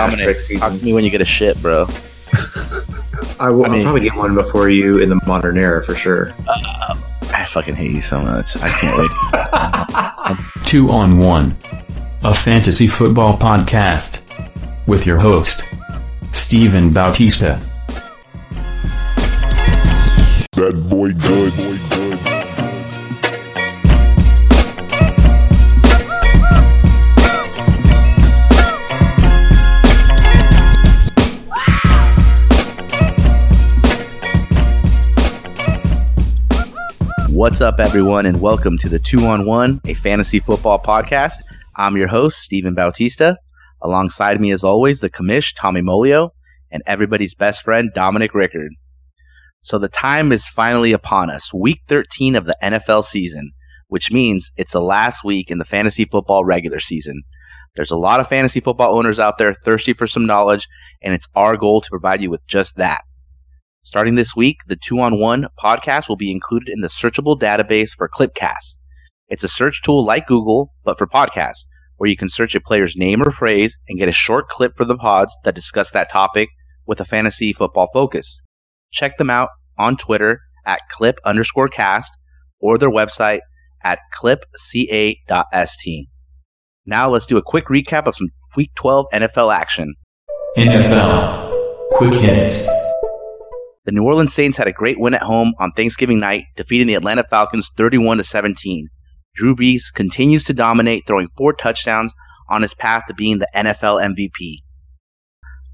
[0.00, 1.86] Hey Dominic, talk to me when you get a shit, bro.
[3.38, 6.30] I will I mean, probably get one before you in the modern era for sure.
[6.48, 6.98] Uh,
[7.34, 8.56] I fucking hate you so much.
[8.56, 8.96] I can't
[10.26, 10.38] wait.
[10.66, 11.54] Two on one,
[12.22, 14.22] a fantasy football podcast
[14.86, 15.64] with your host,
[16.32, 17.60] Steven Bautista.
[20.52, 21.69] That boy good.
[37.40, 41.36] What's up, everyone, and welcome to the Two on One, a fantasy football podcast.
[41.76, 43.38] I'm your host, Stephen Bautista.
[43.80, 46.32] Alongside me, as always, the commish, Tommy Molio,
[46.70, 48.72] and everybody's best friend, Dominic Rickard.
[49.62, 53.52] So the time is finally upon us, week 13 of the NFL season,
[53.88, 57.22] which means it's the last week in the fantasy football regular season.
[57.74, 60.68] There's a lot of fantasy football owners out there thirsty for some knowledge,
[61.00, 63.00] and it's our goal to provide you with just that.
[63.82, 67.92] Starting this week, the Two on One podcast will be included in the searchable database
[67.96, 68.76] for Clipcast.
[69.28, 72.94] It's a search tool like Google, but for podcasts, where you can search a player's
[72.96, 76.48] name or phrase and get a short clip for the pods that discuss that topic
[76.86, 78.40] with a fantasy football focus.
[78.90, 82.10] Check them out on Twitter at clip underscore cast
[82.60, 83.40] or their website
[83.82, 86.08] at clipca.st.
[86.84, 89.94] Now let's do a quick recap of some Week 12 NFL action.
[90.56, 91.50] NFL
[91.92, 92.68] Quick Hits.
[93.90, 96.94] The New Orleans Saints had a great win at home on Thanksgiving night, defeating the
[96.94, 98.86] Atlanta Falcons 31 to 17.
[99.34, 102.14] Drew Brees continues to dominate, throwing four touchdowns
[102.48, 104.58] on his path to being the NFL MVP.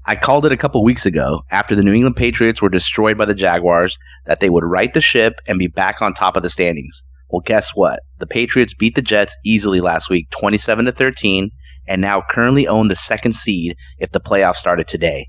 [0.07, 3.25] I called it a couple weeks ago after the New England Patriots were destroyed by
[3.25, 3.95] the Jaguars
[4.25, 7.03] that they would right the ship and be back on top of the standings.
[7.29, 7.99] Well, guess what?
[8.17, 11.51] The Patriots beat the Jets easily last week, 27 to 13,
[11.87, 15.27] and now currently own the second seed if the playoffs started today.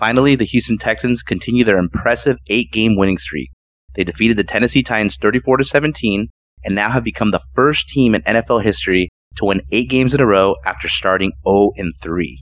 [0.00, 3.50] Finally, the Houston Texans continue their impressive eight game winning streak.
[3.92, 6.26] They defeated the Tennessee Titans 34 17
[6.64, 10.20] and now have become the first team in NFL history to win eight games in
[10.22, 11.72] a row after starting 0
[12.02, 12.40] 3.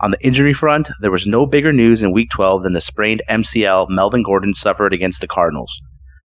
[0.00, 3.22] On the injury front, there was no bigger news in Week 12 than the sprained
[3.30, 5.72] MCL Melvin Gordon suffered against the Cardinals.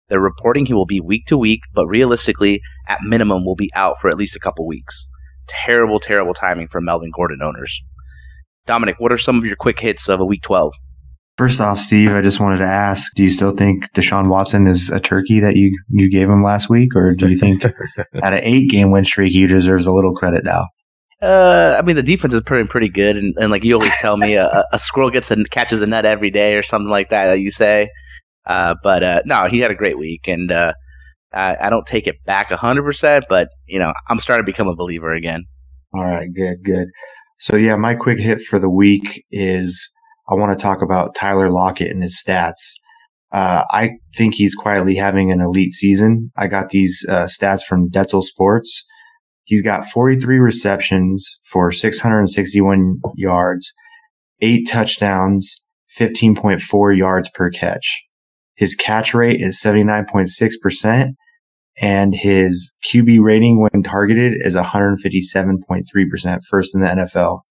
[0.10, 4.00] They're reporting he will be week to week, but realistically, at minimum, will be out
[4.00, 5.08] for at least a couple weeks.
[5.48, 7.82] Terrible, terrible timing for Melvin Gordon owners.
[8.69, 10.72] Dominic, what are some of your quick hits of a week 12?
[11.40, 14.91] First off, Steve, I just wanted to ask, do you still think Deshaun Watson is
[14.91, 16.96] a turkey that you, you gave him last week?
[16.96, 17.66] Or do you think
[18.13, 20.68] at an eight game win streak, he deserves a little credit now?
[21.19, 24.18] Uh, I mean, the defense is pretty pretty good, and, and like you always tell
[24.18, 27.28] me, a, a squirrel gets and catches a nut every day, or something like that.
[27.28, 27.90] That you say,
[28.46, 30.72] uh, but uh, no, he had a great week, and uh,
[31.34, 34.69] I, I don't take it back hundred percent, but you know, I'm starting to become
[34.69, 35.44] a believer again.
[35.94, 36.88] All right, good, good.
[37.40, 39.90] So yeah, my quick hit for the week is
[40.30, 42.74] I want to talk about Tyler Lockett and his stats.
[43.32, 46.32] Uh, I think he's quietly having an elite season.
[46.36, 48.86] I got these uh, stats from Detzel Sports.
[49.46, 53.72] He's got 43 receptions for 661 yards,
[54.42, 55.64] eight touchdowns,
[55.98, 58.06] 15.4 yards per catch.
[58.56, 61.14] His catch rate is 79.6%
[61.80, 67.42] and his QB rating when targeted is 157.3%, first in the NFL.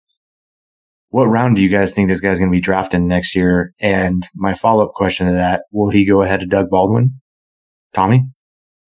[1.08, 3.72] What round do you guys think this guy's going to be drafted next year?
[3.80, 7.20] And my follow up question to that, will he go ahead of Doug Baldwin?
[7.94, 8.28] Tommy?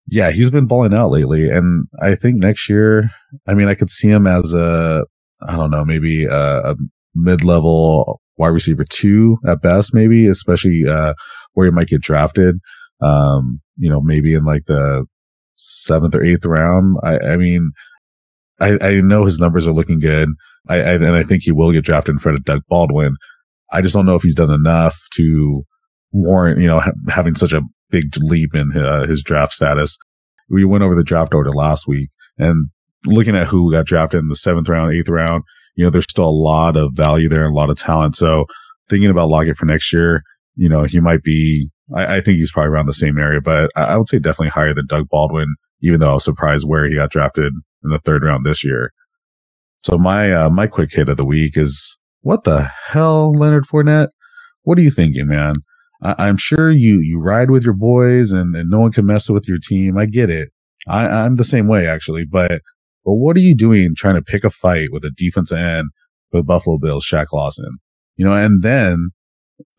[0.07, 1.49] Yeah, he's been balling out lately.
[1.49, 3.09] And I think next year,
[3.47, 5.05] I mean, I could see him as a,
[5.41, 6.75] I don't know, maybe a, a
[7.15, 11.13] mid level wide receiver two at best, maybe, especially, uh,
[11.53, 12.55] where he might get drafted.
[13.01, 15.05] Um, you know, maybe in like the
[15.59, 16.97] seventh or eighth round.
[17.03, 17.71] I, I mean,
[18.59, 20.29] I, I know his numbers are looking good.
[20.67, 23.15] I, I, and I think he will get drafted in front of Doug Baldwin.
[23.71, 25.63] I just don't know if he's done enough to
[26.11, 29.97] warrant, you know, ha- having such a big leap in uh, his draft status.
[30.49, 32.69] We went over the draft order last week and
[33.05, 35.43] looking at who got drafted in the seventh round, eighth round,
[35.75, 38.15] you know, there's still a lot of value there and a lot of talent.
[38.15, 38.45] So
[38.89, 40.23] thinking about Lockett for next year,
[40.55, 43.71] you know, he might be I, I, think he's probably around the same area, but
[43.75, 46.87] I, I, would say definitely higher than Doug Baldwin, even though I was surprised where
[46.87, 47.53] he got drafted
[47.83, 48.91] in the third round this year.
[49.83, 54.09] So my, uh, my quick hit of the week is what the hell, Leonard Fournette?
[54.63, 55.55] What are you thinking, man?
[56.01, 59.29] I, am sure you, you ride with your boys and, and no one can mess
[59.29, 59.97] with your team.
[59.97, 60.49] I get it.
[60.87, 62.61] I, I'm the same way actually, but,
[63.05, 65.89] but what are you doing trying to pick a fight with a defensive end
[66.29, 67.79] for the Buffalo Bills, Shaq Lawson?
[68.15, 69.11] You know, and then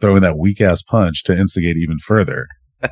[0.01, 2.47] throwing that weak ass punch to instigate even further.
[2.83, 2.89] uh,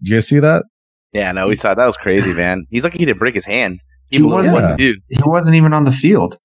[0.00, 0.64] you guys see that?
[1.12, 2.66] Yeah, no, we saw that was crazy, man.
[2.70, 3.80] He's lucky he didn't break his hand.
[4.10, 4.80] He, he wasn't.
[4.80, 4.92] Yeah.
[5.08, 6.36] He wasn't even on the field.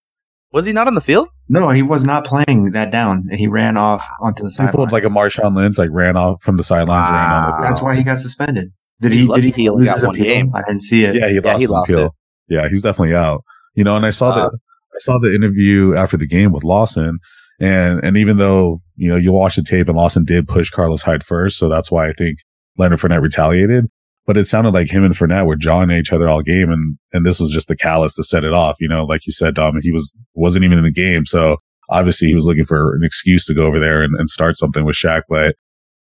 [0.52, 1.28] Was he not on the field?
[1.50, 3.26] No, he was not playing that down.
[3.32, 4.72] He ran off onto the sideline.
[4.72, 7.62] He pulled like a Marshawn Lynch, like ran off from the sidelines, ran the Wow.
[7.62, 8.72] That's why he got suspended.
[9.02, 9.34] Did He's he?
[9.34, 10.26] Did he he lose his one appeal?
[10.26, 10.52] game.
[10.56, 11.16] I didn't see it.
[11.16, 12.06] Yeah, he lost he lost appeal.
[12.06, 12.12] it.
[12.48, 13.44] Yeah, he's definitely out.
[13.74, 14.52] You know, and I saw Suck.
[14.52, 14.58] the
[14.96, 17.20] I saw the interview after the game with Lawson,
[17.60, 21.02] and and even though you know you watch the tape and Lawson did push Carlos
[21.02, 22.40] Hyde first, so that's why I think
[22.78, 23.86] Leonard Fournette retaliated.
[24.28, 26.98] But it sounded like him and Fournette were jawing at each other all game, and
[27.14, 28.78] and this was just the callus to set it off.
[28.80, 31.58] You know, like you said, Dom, he was wasn't even in the game, so
[31.90, 34.84] obviously he was looking for an excuse to go over there and, and start something
[34.86, 35.24] with Shaq.
[35.30, 35.56] But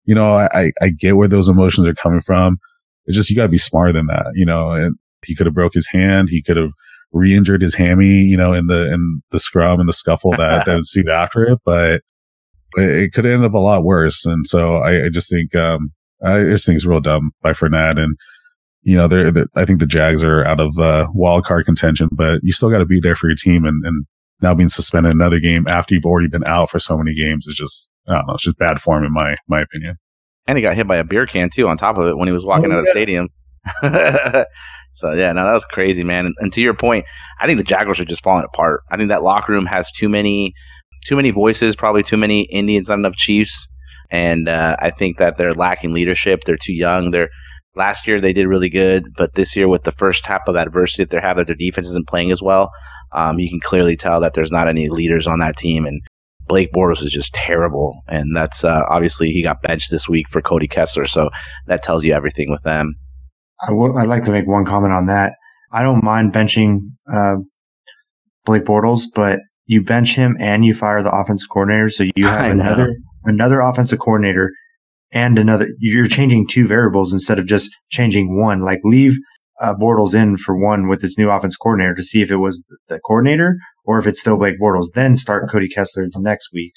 [0.05, 2.59] you know, I I- get where those emotions are coming from.
[3.07, 4.73] It's just you got to be smarter than that, you know.
[4.73, 6.29] And he could have broke his hand.
[6.31, 6.73] He could have
[7.13, 10.77] re-injured his hammy, you know, in the in the scrum and the scuffle that that
[10.77, 11.59] ensued after it.
[11.65, 12.03] But
[12.77, 14.25] it, it could end up a lot worse.
[14.25, 15.93] And so I, I just think um
[16.25, 17.99] I just think it's real dumb by Fournette.
[17.99, 18.17] And
[18.83, 22.09] you know, they're, they're I think the Jags are out of uh, wild card contention,
[22.13, 23.65] but you still got to be there for your team.
[23.65, 24.07] And and
[24.43, 27.57] now being suspended another game after you've already been out for so many games is
[27.57, 29.97] just I don't know, it's just bad form in my my opinion.
[30.47, 32.33] And he got hit by a beer can too on top of it when he
[32.33, 33.29] was walking Oh, out of the stadium.
[34.93, 36.27] so yeah, no, that was crazy, man.
[36.27, 37.05] And, and to your point,
[37.41, 38.83] I think the Jaguars are just falling apart.
[38.91, 40.55] I think that locker room has too many,
[41.07, 43.67] too many voices, probably too many Indians, not enough Chiefs,
[44.11, 46.45] and uh, I think that they're lacking leadership.
[46.45, 47.11] They're too young.
[47.11, 47.31] They're
[47.77, 51.05] last year they did really good, but this year with the first type of adversity
[51.05, 52.71] that they're having, their defense isn't playing as well.
[53.13, 56.01] Um, you can clearly tell that there's not any leaders on that team, and
[56.47, 60.43] Blake Bortles is just terrible, and that's uh, obviously he got benched this week for
[60.43, 61.31] Cody Kessler, so
[61.67, 62.97] that tells you everything with them.
[63.67, 65.35] I will, I'd like to make one comment on that.
[65.73, 66.79] I don't mind benching
[67.13, 67.37] uh,
[68.45, 72.51] Blake Bortles, but you bench him and you fire the offensive coordinator, so you have
[72.51, 74.51] another another offensive coordinator
[75.13, 75.69] and another.
[75.79, 78.61] You're changing two variables instead of just changing one.
[78.61, 79.17] Like leave
[79.61, 82.65] uh, Bortles in for one with his new offense coordinator to see if it was
[82.89, 84.87] the coordinator or if it's still Blake Bortles.
[84.95, 86.73] Then start Cody Kessler the next week.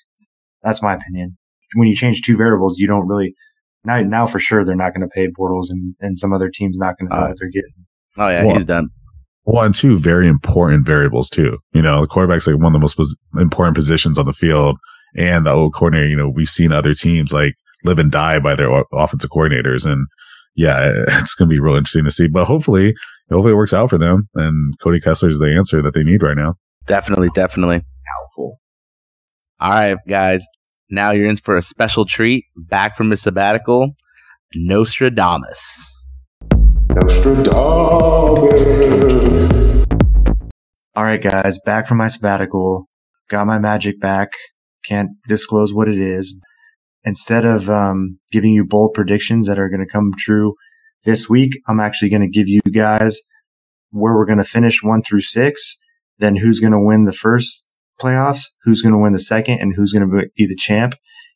[0.62, 1.38] That's my opinion.
[1.76, 3.34] When you change two variables, you don't really
[3.86, 4.02] now.
[4.02, 6.98] Now for sure they're not going to pay Bortles, and and some other team's not
[6.98, 7.74] going to know Uh, what they're getting.
[8.18, 8.90] Oh yeah, Well, he's done.
[9.46, 11.58] Well, and two very important variables too.
[11.74, 14.78] You know, the quarterback's like one of the most pos- important positions on the field,
[15.18, 16.08] and the old coordinator.
[16.08, 17.54] You know, we've seen other teams like
[17.84, 20.08] live and die by their o- offensive coordinators, and
[20.56, 22.28] yeah, it's going to be real interesting to see.
[22.28, 22.94] But hopefully,
[23.30, 26.24] hopefully it works out for them, and Cody Kessler is the answer that they need
[26.24, 26.56] right now.
[26.86, 27.82] Definitely, definitely.
[28.18, 28.60] Helpful.
[29.60, 30.46] All right, guys.
[30.94, 32.46] Now you're in for a special treat.
[32.56, 33.96] Back from his sabbatical,
[34.54, 35.92] Nostradamus.
[36.92, 37.48] Nostradamus.
[40.96, 42.88] All right, guys, back from my sabbatical.
[43.28, 44.34] Got my magic back.
[44.86, 46.40] Can't disclose what it is.
[47.04, 50.54] Instead of um, giving you bold predictions that are going to come true
[51.06, 53.20] this week, I'm actually going to give you guys
[53.90, 55.76] where we're going to finish one through six,
[56.20, 57.68] then who's going to win the first
[58.02, 60.96] playoffs, who's going to win the second, and who's going to be the champ.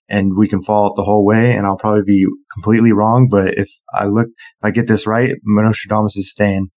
[0.09, 3.27] And we can follow it the whole way, and I'll probably be completely wrong.
[3.29, 6.69] But if I look, if I get this right, Nostradamus is staying.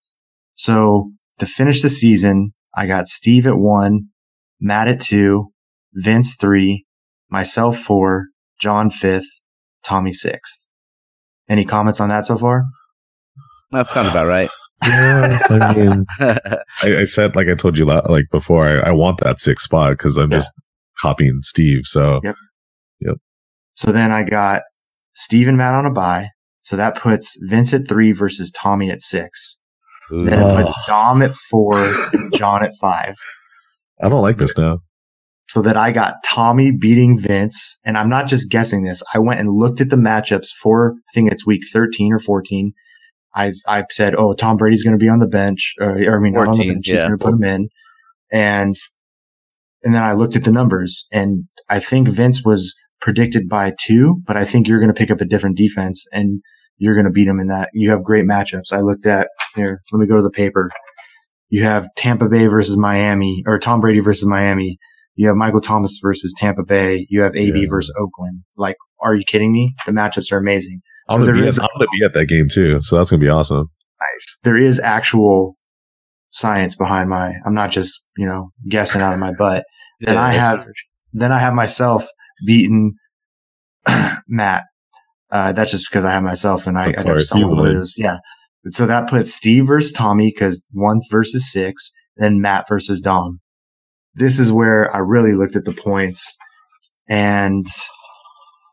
[0.56, 4.08] So to finish the season, I got Steve at one,
[4.60, 5.52] Matt at two,
[5.92, 6.86] Vince three,
[7.28, 8.26] myself four,
[8.60, 9.40] John fifth,
[9.84, 10.64] Tommy sixth.
[11.48, 12.64] Any comments on that so far?
[13.70, 14.50] That sounds about right.
[14.86, 19.20] Yeah, I mean, I, I said like I told you like before, I, I want
[19.20, 20.38] that sixth spot because I'm Yeah.
[20.38, 20.50] just
[21.00, 21.82] copying Steve.
[21.84, 22.36] So Yep.
[23.76, 24.62] So then I got
[25.14, 26.28] Steve and Matt on a buy.
[26.60, 29.58] So that puts Vince at three versus Tommy at six.
[30.10, 30.64] Then it Ugh.
[30.66, 31.78] puts Dom at four,
[32.12, 33.14] and John at five.
[34.02, 34.80] I don't like this now.
[35.48, 37.78] So that I got Tommy beating Vince.
[37.86, 39.02] And I'm not just guessing this.
[39.14, 42.72] I went and looked at the matchups for, I think it's week 13 or 14.
[43.34, 45.74] I, I said, oh, Tom Brady's going to be on the bench.
[45.80, 46.86] Or, or I mean, not on the 14, bench.
[46.86, 47.68] He's going to put him in.
[48.32, 48.74] And,
[49.82, 54.20] and then I looked at the numbers and I think Vince was predicted by two,
[54.26, 56.42] but I think you're going to pick up a different defense and
[56.78, 57.68] you're going to beat him in that.
[57.72, 58.72] You have great matchups.
[58.72, 59.80] I looked at here.
[59.92, 60.70] Let me go to the paper.
[61.48, 64.78] You have Tampa Bay versus Miami or Tom Brady versus Miami.
[65.16, 67.06] You have Michael Thomas versus Tampa Bay.
[67.10, 67.66] You have AB Yeah.
[67.68, 68.42] versus Oakland.
[68.56, 69.74] Like, are you kidding me?
[69.84, 70.80] The matchups are amazing.
[71.10, 72.96] I'm So gonna, there be is- at, I'm gonna be at that game too, so
[72.96, 73.66] that's gonna be awesome.
[74.00, 74.38] Nice.
[74.44, 75.56] There is actual
[76.30, 79.64] science behind my, I'm not just, you know, guessing out of my butt.
[80.06, 80.66] And I have,
[81.12, 82.06] then I have myself
[82.46, 82.94] beaten
[84.28, 84.64] Matt.
[85.30, 87.94] Uh, that's just because I have myself and I, I just don't want to lose.
[87.98, 88.18] Yeah.
[88.68, 93.40] So that puts Steve versus Tommy because one versus six, then Matt versus Dom.
[94.14, 96.36] This is where I really looked at the points
[97.08, 97.66] and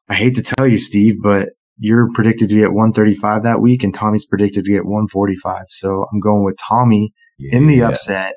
[0.10, 3.94] I hate to tell you, Steve, but you're predicted to get 135 that week and
[3.94, 5.66] Tommy's predicted to get 145.
[5.70, 8.36] So I'm going with Tommy in the upset.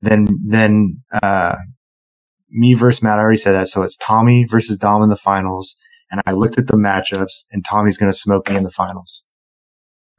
[0.00, 1.56] then then uh,
[2.50, 3.18] me versus Matt.
[3.18, 5.76] I already said that, so it's Tommy versus Dom in the finals.
[6.10, 9.24] And I looked at the matchups, and Tommy's going to smoke me in the finals.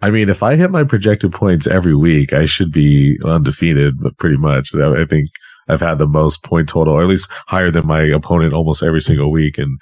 [0.02, 4.18] I mean, if I hit my projected points every week, I should be undefeated, but
[4.18, 4.74] pretty much.
[4.74, 5.30] I think
[5.68, 9.02] I've had the most point total, or at least higher than my opponent almost every
[9.02, 9.58] single week.
[9.58, 9.78] And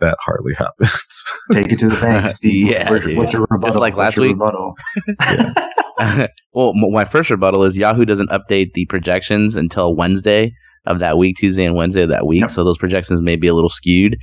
[0.00, 1.24] that hardly happens.
[1.52, 2.70] Take it to the bank, Steve.
[2.70, 3.16] Yeah, what's, dude.
[3.16, 3.68] what's your rebuttal?
[3.68, 4.36] Just like last week.
[6.52, 10.52] well, my first rebuttal is Yahoo doesn't update the projections until Wednesday
[10.86, 12.40] of that week, Tuesday and Wednesday of that week.
[12.40, 12.50] Yep.
[12.50, 14.16] So those projections may be a little skewed.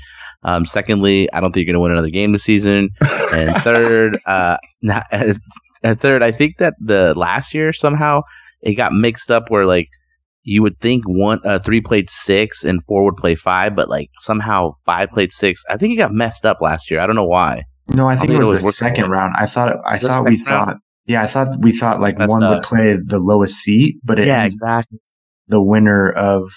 [0.43, 2.89] Um, secondly, I don't think you're going to win another game this season.
[3.31, 8.21] And third, uh, not, and third, I think that the last year somehow
[8.61, 9.87] it got mixed up where like
[10.47, 14.09] you would think one, uh, three played six and four would play five, but like
[14.17, 15.61] somehow five played six.
[15.69, 17.01] I think it got messed up last year.
[17.01, 17.63] I don't know why.
[17.93, 19.09] No, I think it think it was, was the second out.
[19.09, 19.33] round.
[19.37, 20.45] I thought I thought we round?
[20.45, 24.19] thought yeah, I thought we thought like Messed one would play the lowest seat, but
[24.19, 24.99] it yeah, exactly.
[25.47, 26.49] the winner of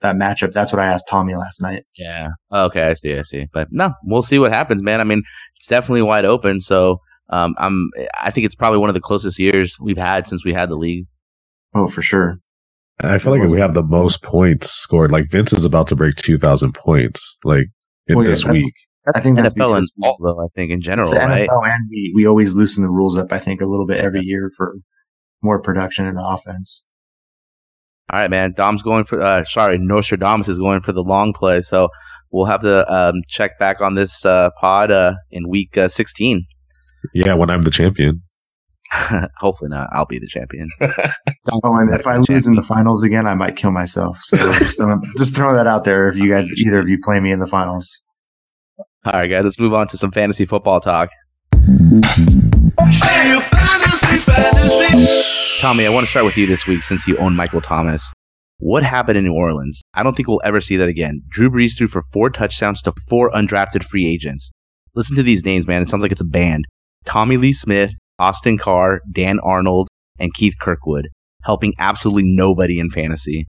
[0.00, 0.52] that matchup.
[0.52, 1.84] That's what I asked Tommy last night.
[1.96, 2.30] Yeah.
[2.52, 3.16] Okay, I see.
[3.16, 3.46] I see.
[3.52, 5.00] But no, we'll see what happens, man.
[5.00, 5.22] I mean,
[5.54, 6.60] it's definitely wide open.
[6.60, 6.98] So,
[7.30, 7.90] um, I'm.
[8.20, 10.76] I think it's probably one of the closest years we've had since we had the
[10.76, 11.06] league.
[11.74, 12.38] Oh, for sure.
[13.00, 15.12] I feel like we have the most points scored.
[15.12, 17.66] Like Vince is about to break 2,000 points, like
[18.06, 18.72] in Well, yeah, this that's- week.
[19.04, 20.42] That's I think that's NFL and all, though.
[20.44, 21.48] I think in general, the right?
[21.48, 23.30] NFL, and we we always loosen the rules up.
[23.32, 24.74] I think a little bit every year for
[25.44, 26.82] more production and offense.
[28.12, 28.52] All right, man.
[28.56, 29.20] Dom's going for.
[29.22, 31.60] Uh, sorry, Nostradamus is going for the long play.
[31.60, 31.88] So
[32.32, 36.44] we'll have to um, check back on this uh, pod uh, in week uh, 16.
[37.14, 38.22] Yeah, when I'm the champion.
[39.38, 39.88] Hopefully not.
[39.92, 40.68] I'll be the champion.
[41.62, 44.18] Oh, and if I lose in the finals again, I might kill myself.
[44.22, 46.06] So just, um, just throw that out there.
[46.06, 48.02] If you guys, either of you, play me in the finals.
[49.04, 49.44] All right, guys.
[49.44, 51.10] Let's move on to some fantasy football talk.
[55.60, 58.12] Tommy, I want to start with you this week since you own Michael Thomas.
[58.58, 59.82] What happened in New Orleans?
[59.94, 61.22] I don't think we'll ever see that again.
[61.28, 64.50] Drew Brees threw for four touchdowns to four undrafted free agents.
[64.94, 65.82] Listen to these names, man.
[65.82, 66.66] It sounds like it's a band.
[67.04, 71.08] Tommy Lee Smith, Austin Carr, Dan Arnold, and Keith Kirkwood,
[71.44, 73.46] helping absolutely nobody in fantasy.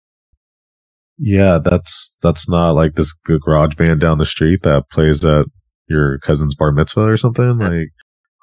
[1.18, 5.46] Yeah, that's that's not like this garage band down the street that plays at
[5.88, 7.60] your cousin's bar mitzvah or something.
[7.60, 7.90] Like,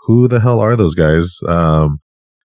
[0.07, 1.38] who the hell are those guys?
[1.47, 1.99] Um,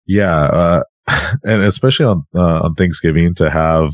[0.06, 0.84] yeah, uh,
[1.44, 3.92] and especially on uh, on Thanksgiving to have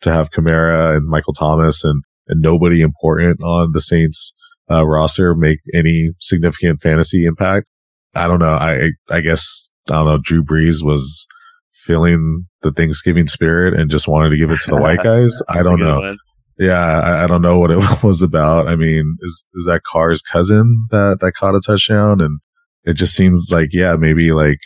[0.00, 4.34] to have Kamara and Michael Thomas and and nobody important on the Saints
[4.70, 7.66] uh, roster make any significant fantasy impact.
[8.14, 8.54] I don't know.
[8.54, 10.18] I I guess I don't know.
[10.18, 11.26] Drew Brees was
[11.72, 15.40] feeling the Thanksgiving spirit and just wanted to give it to the white guys.
[15.48, 16.00] I don't know.
[16.00, 16.18] one.
[16.58, 18.68] Yeah, I, I don't know what it was about.
[18.68, 22.20] I mean, is is that Carr's cousin that that caught a touchdown?
[22.20, 22.40] And
[22.84, 24.58] it just seems like yeah, maybe like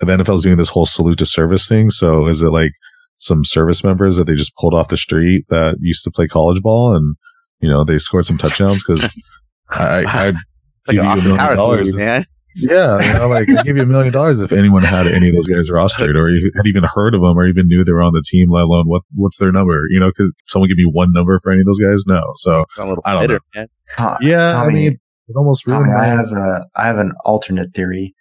[0.00, 1.90] the NFL's doing this whole salute to service thing.
[1.90, 2.72] So is it like
[3.18, 6.62] some service members that they just pulled off the street that used to play college
[6.62, 7.16] ball and
[7.60, 9.20] you know they scored some touchdowns because
[9.70, 10.38] I I It's
[10.86, 12.24] like give you a Austin million Powers dollars movie, man.
[12.70, 15.34] yeah, you know, like I'd give you a million dollars if anyone had any of
[15.34, 18.02] those guys rostered, or you had even heard of them, or even knew they were
[18.02, 18.50] on the team.
[18.50, 19.82] Let alone what what's their number?
[19.90, 22.04] You know, because someone give me one number for any of those guys?
[22.06, 22.22] No.
[22.36, 23.68] So I'm a little I don't bitter, man.
[23.96, 24.98] To- yeah, Tommy, I mean,
[25.28, 25.98] it almost ruined Tommy.
[25.98, 28.14] I have a, I have an alternate theory.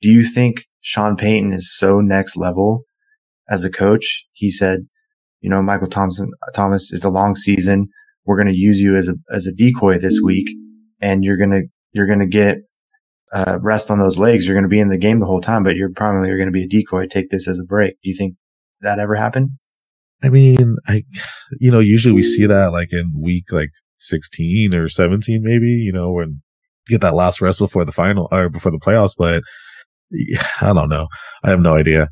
[0.00, 2.84] Do you think Sean Payton is so next level
[3.48, 4.24] as a coach?
[4.32, 4.86] He said,
[5.40, 7.88] you know, Michael Thompson, Thomas is a long season.
[8.24, 10.48] We're going to use you as a, as a decoy this week
[11.00, 12.58] and you're going to, you're going to get,
[13.32, 14.46] uh, rest on those legs.
[14.46, 16.48] You're going to be in the game the whole time, but you're probably you're going
[16.48, 17.06] to be a decoy.
[17.06, 17.94] Take this as a break.
[18.02, 18.36] Do you think
[18.80, 19.50] that ever happened?
[20.22, 21.02] I mean, I,
[21.58, 25.68] you know, usually we see that like in week like sixteen or seventeen, maybe.
[25.68, 26.42] You know, when
[26.88, 29.14] you get that last rest before the final or before the playoffs.
[29.16, 29.42] But
[30.60, 31.08] I don't know.
[31.42, 32.08] I have no idea.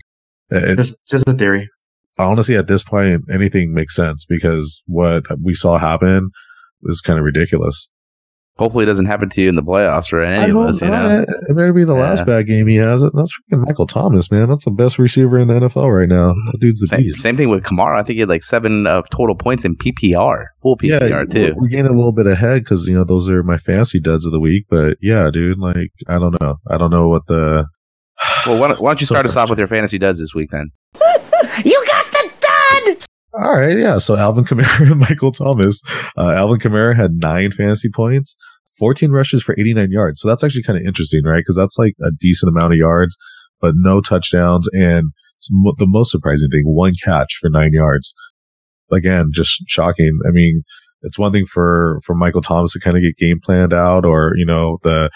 [0.50, 1.68] It, Just, just a theory.
[2.18, 6.30] honestly, at this point, anything makes sense because what we saw happen
[6.84, 7.88] is kind of ridiculous.
[8.60, 10.82] Hopefully, it doesn't happen to you in the playoffs or any of us.
[10.82, 13.00] You know, it better be the last bad game he has.
[13.00, 14.50] That's freaking Michael Thomas, man.
[14.50, 16.34] That's the best receiver in the NFL right now.
[16.52, 17.22] That dude's the same, beast.
[17.22, 17.98] same thing with Kamara.
[17.98, 21.54] I think he had like seven uh, total points in PPR, full PPR yeah, too.
[21.56, 24.26] We're, we're getting a little bit ahead because you know those are my fancy duds
[24.26, 24.66] of the week.
[24.68, 26.56] But yeah, dude, like I don't know.
[26.70, 27.66] I don't know what the.
[28.46, 30.34] Well, why don't, why don't you So start us off with your fantasy duds this
[30.34, 30.70] week then?
[31.64, 33.06] You got the dud!
[33.32, 33.98] All right, yeah.
[33.98, 35.82] So Alvin Kamara and Michael Thomas.
[36.16, 38.36] Uh, Alvin Kamara had nine fantasy points,
[38.80, 40.20] 14 rushes for 89 yards.
[40.20, 41.38] So that's actually kind of interesting, right?
[41.38, 43.16] Because that's like a decent amount of yards,
[43.60, 44.68] but no touchdowns.
[44.72, 45.10] And
[45.78, 48.12] the most surprising thing, one catch for nine yards.
[48.90, 50.18] Again, just shocking.
[50.26, 50.62] I mean,
[51.02, 54.32] it's one thing for, for Michael Thomas to kind of get game planned out or,
[54.36, 55.10] you know, the,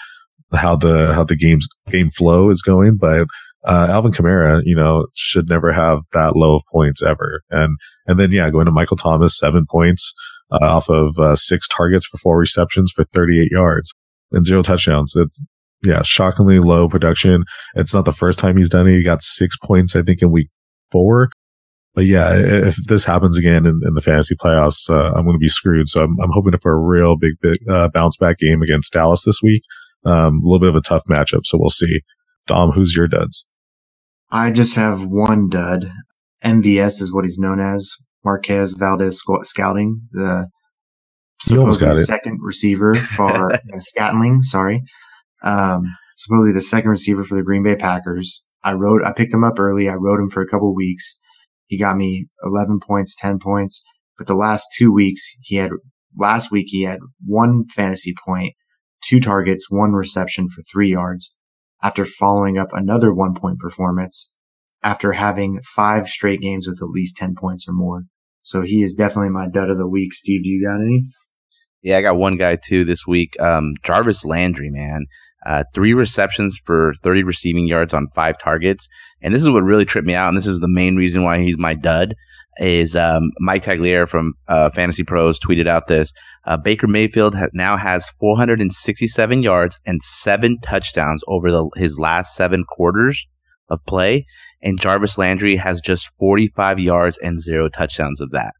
[0.53, 2.97] how the, how the game's game flow is going.
[2.97, 3.27] But
[3.65, 7.41] uh, Alvin Kamara, you know, should never have that low of points ever.
[7.49, 10.13] And, and then, yeah, going to Michael Thomas, seven points,
[10.61, 13.93] uh, off of, uh, six targets for four receptions for 38 yards
[14.31, 15.15] and zero touchdowns.
[15.15, 15.43] It's,
[15.83, 17.43] yeah, shockingly low production.
[17.75, 18.97] It's not the first time he's done it.
[18.97, 20.49] He got six points, I think, in week
[20.91, 21.29] four.
[21.93, 25.39] But yeah, if this happens again in, in the fantasy playoffs, uh, I'm going to
[25.39, 25.87] be screwed.
[25.87, 29.23] So I'm, I'm hoping for a real big, big uh, bounce back game against Dallas
[29.23, 29.63] this week.
[30.05, 31.45] Um, a little bit of a tough matchup.
[31.45, 32.01] So we'll see.
[32.47, 33.47] Dom, who's your duds?
[34.29, 35.89] I just have one dud.
[36.43, 37.95] MVS is what he's known as.
[38.25, 40.49] Marquez Valdez Scouting, the
[41.41, 44.41] supposedly second receiver for uh, Scantling.
[44.41, 44.81] Sorry,
[45.43, 45.83] um,
[46.17, 48.43] supposedly the second receiver for the Green Bay Packers.
[48.63, 49.87] I wrote, I picked him up early.
[49.87, 51.19] I wrote him for a couple weeks.
[51.67, 53.83] He got me 11 points, 10 points.
[54.17, 55.71] But the last two weeks, he had,
[56.17, 58.53] last week, he had one fantasy point,
[59.03, 61.35] two targets, one reception for three yards
[61.83, 64.33] after following up another one point performance
[64.81, 68.05] after having five straight games with at least 10 points or more.
[68.45, 70.13] So he is definitely my dud of the week.
[70.13, 71.01] Steve, do you got any?
[71.81, 73.33] Yeah, I got one guy too this week.
[73.41, 75.07] Um, Jarvis Landry, man.
[75.47, 78.87] Uh, three receptions for 30 receiving yards on five targets.
[79.21, 80.27] And this is what really tripped me out.
[80.27, 82.13] And this is the main reason why he's my dud
[82.57, 86.13] is um, Mike Tagliere from uh, Fantasy Pros tweeted out this.
[86.45, 92.35] Uh, Baker Mayfield ha- now has 467 yards and seven touchdowns over the, his last
[92.35, 93.27] seven quarters
[93.69, 94.25] of play.
[94.61, 98.53] And Jarvis Landry has just 45 yards and zero touchdowns of that.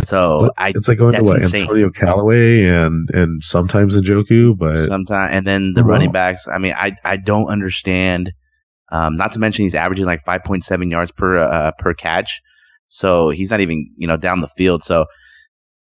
[0.00, 1.62] So like, I, it's like going to what insane.
[1.62, 6.48] Antonio Callaway and and sometimes Njoku, but sometimes and then the running backs.
[6.48, 8.32] I mean, I I don't understand.
[8.90, 12.40] Um, not to mention he's averaging like 5.7 yards per uh, per catch,
[12.88, 14.82] so he's not even you know down the field.
[14.82, 15.04] So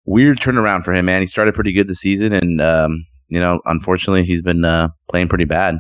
[0.06, 1.22] weird turnaround for him, man.
[1.22, 5.28] He started pretty good this season, and um, you know, unfortunately, he's been uh, playing
[5.28, 5.78] pretty bad.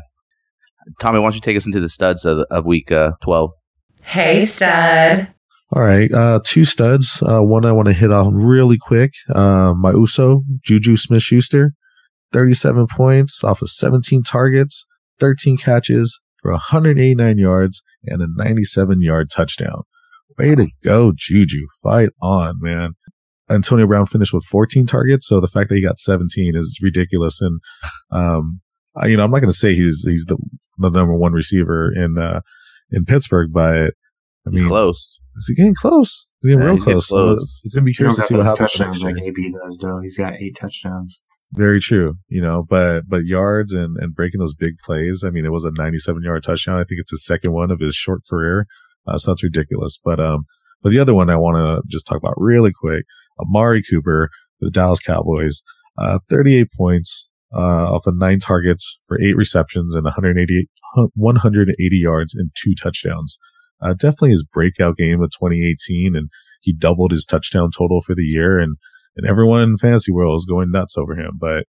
[1.00, 3.52] Tommy, why don't you take us into the studs of, of week uh, 12?
[4.02, 5.28] Hey, stud.
[5.74, 7.22] All right, uh, two studs.
[7.22, 9.12] Uh, one I want to hit on really quick.
[9.34, 11.74] Uh, my Uso, Juju Smith Schuster,
[12.32, 14.88] 37 points off of 17 targets,
[15.20, 19.82] 13 catches for 189 yards and a 97 yard touchdown.
[20.38, 21.66] Way to go, Juju.
[21.84, 22.94] Fight on, man.
[23.50, 27.42] Antonio Brown finished with 14 targets, so the fact that he got 17 is ridiculous.
[27.42, 27.60] And,
[28.12, 28.66] um, I,
[29.06, 30.38] you know, I'm not going to say he's, he's the,
[30.78, 32.42] the number one receiver in, uh,
[32.92, 33.94] in Pittsburgh, but
[34.46, 35.20] I mean, he's close.
[35.36, 36.32] Is he getting close?
[36.42, 37.08] He's getting yeah, real close.
[37.08, 37.38] close.
[37.38, 38.72] So it's going to be curious to see what happens.
[38.72, 40.00] Touchdowns like AB does, though.
[40.02, 41.22] He's got eight touchdowns.
[41.54, 45.24] Very true, you know, but but yards and and breaking those big plays.
[45.26, 46.76] I mean, it was a 97 yard touchdown.
[46.76, 48.68] I think it's the second one of his short career.
[49.08, 49.98] Uh, so that's ridiculous.
[50.04, 50.46] But um,
[50.82, 53.06] but the other one I want to just talk about really quick:
[53.40, 54.30] Amari Cooper,
[54.60, 55.62] the Dallas Cowboys,
[55.98, 60.68] uh, 38 points uh, off of nine targets for eight receptions and 180
[61.14, 63.40] 180 yards and two touchdowns
[63.82, 66.30] uh, definitely his breakout game of 2018, and
[66.62, 68.78] he doubled his touchdown total for the year, and
[69.16, 71.32] and everyone in fantasy world is going nuts over him.
[71.40, 71.66] But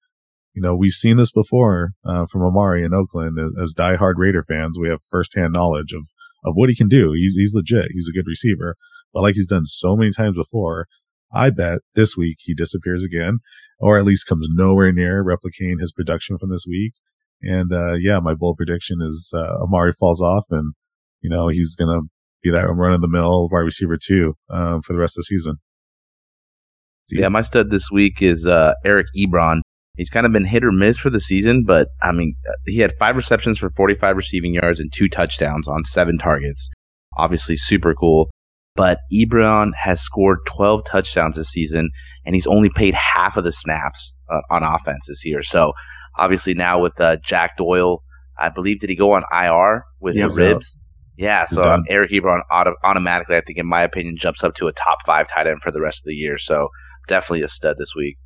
[0.55, 3.39] you know, we've seen this before uh, from Amari in Oakland.
[3.39, 6.07] As, as diehard Raider fans, we have firsthand knowledge of
[6.45, 7.13] of what he can do.
[7.13, 7.89] He's he's legit.
[7.93, 8.77] He's a good receiver,
[9.13, 10.87] but like he's done so many times before,
[11.33, 13.39] I bet this week he disappears again,
[13.79, 16.93] or at least comes nowhere near replicating his production from this week.
[17.43, 20.75] And uh, yeah, my bold prediction is uh, Amari falls off and
[21.21, 22.03] you know, he's to
[22.43, 25.25] be that run of the mill wide receiver too um, for the rest of the
[25.25, 25.57] season.
[27.11, 29.61] Yeah, my stud this week is uh, Eric Ebron.
[29.97, 32.79] He's kind of been hit or miss for the season, but I mean, uh, he
[32.79, 36.69] had five receptions for 45 receiving yards and two touchdowns on seven targets.
[37.17, 38.31] Obviously, super cool.
[38.79, 41.91] But Ebron has scored 12 touchdowns this season,
[42.25, 45.43] and he's only played half of the snaps uh, on offense this year.
[45.43, 45.73] So,
[46.17, 48.05] obviously, now with uh, Jack Doyle,
[48.39, 50.79] I believe, did he go on IR with the ribs?
[51.17, 54.69] Yeah, so um, Eric Ebron auto- automatically, I think, in my opinion, jumps up to
[54.69, 56.39] a top five tight end for the rest of the year.
[56.39, 56.69] So
[57.09, 58.17] definitely a stud this week.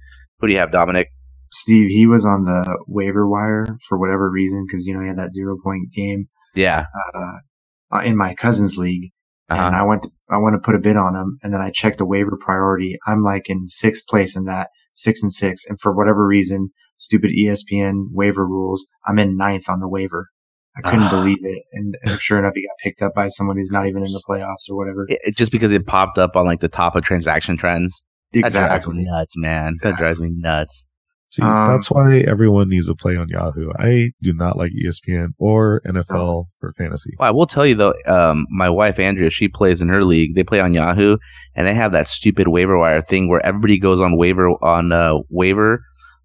[0.40, 1.08] Who do you have, Dominic?
[1.50, 5.16] Steve, he was on the waiver wire for whatever reason because you know he had
[5.16, 6.28] that zero point game.
[6.54, 6.84] Yeah.
[7.14, 9.12] Uh, in my cousin's league,
[9.48, 9.66] uh-huh.
[9.66, 11.70] and I went to, I want to put a bid on him, and then I
[11.70, 12.98] checked the waiver priority.
[13.07, 17.31] I'm like in sixth place in that, six and six, and for whatever reason, stupid
[17.38, 20.28] ESPN waiver rules, I'm in ninth on the waiver.
[20.76, 21.64] I couldn't uh, believe it.
[21.72, 24.22] And, and, sure enough, he got picked up by someone who's not even in the
[24.26, 25.07] playoffs or whatever.
[25.09, 28.02] It, just because it popped up on like the top of transaction trends.
[28.33, 28.61] Exactly.
[28.61, 29.72] That drives me nuts, man.
[29.72, 29.90] Exactly.
[29.90, 30.87] That drives me nuts.
[31.33, 33.71] See, um, that's why everyone needs to play on Yahoo.
[33.79, 37.14] I do not like ESPN or NFL for fantasy.
[37.18, 40.35] Well, I will tell you though, um, my wife Andrea, she plays in her league.
[40.35, 41.16] They play on Yahoo,
[41.55, 45.21] and they have that stupid waiver wire thing where everybody goes on waiver on uh,
[45.31, 45.83] waiver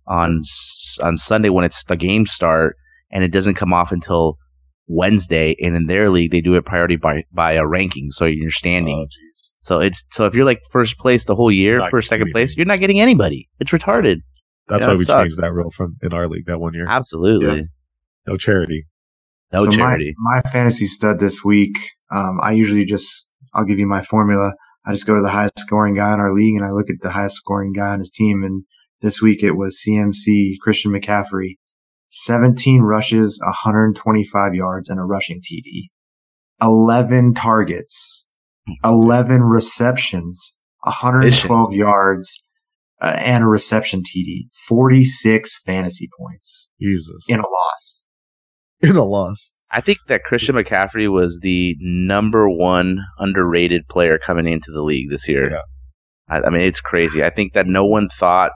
[0.07, 0.41] on
[1.01, 2.75] on Sunday when it's the game start
[3.09, 4.37] and it doesn't come off until
[4.87, 8.51] Wednesday, and in their league they do it priority by by a ranking, so your
[8.51, 8.97] standing.
[8.97, 9.07] Oh,
[9.55, 12.57] so it's so if you're like first place the whole year, Not first second place,
[12.57, 13.47] you're not getting anybody.
[13.61, 14.17] It's retarded.
[14.67, 15.23] That's Yeah, why it we sucks.
[15.23, 16.85] changed that rule from in our league that one year.
[16.87, 17.67] Absolutely,
[18.27, 18.87] No charity.
[19.53, 20.13] no So my- charity.
[20.17, 21.75] My, fantasy stud this week,
[22.11, 24.53] um, I usually just, I'll give you my formula.
[24.85, 26.97] I just go to the highest scoring guy in our league and I look at
[27.01, 28.43] the highest scoring guy on his team.
[28.43, 28.63] And
[29.01, 31.57] this week it was CMC Christian McCaffrey,
[32.09, 35.89] 17 rushes, 125 yards and a rushing TD,
[36.61, 38.25] 11 targets,
[38.83, 42.45] 11 receptions, 112 yards,
[43.01, 47.25] uh, and a reception TD, 46 fantasy points Jesus.
[47.27, 48.05] in a loss.
[48.81, 49.55] In a loss.
[49.71, 55.09] I think that Christian McCaffrey was the number one underrated player coming into the league
[55.09, 55.51] this year.
[55.51, 55.61] Yeah.
[56.29, 57.23] I, I mean, it's crazy.
[57.23, 58.51] I think that no one thought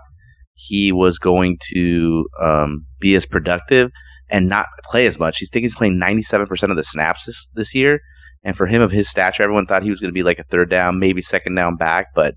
[0.54, 3.92] he was going to um, be as productive
[4.30, 5.38] and not play as much.
[5.38, 8.00] He's thinking he's playing 97% of the snaps this, this year.
[8.44, 10.44] And for him, of his stature, everyone thought he was going to be like a
[10.44, 12.08] third down, maybe second down back.
[12.16, 12.36] But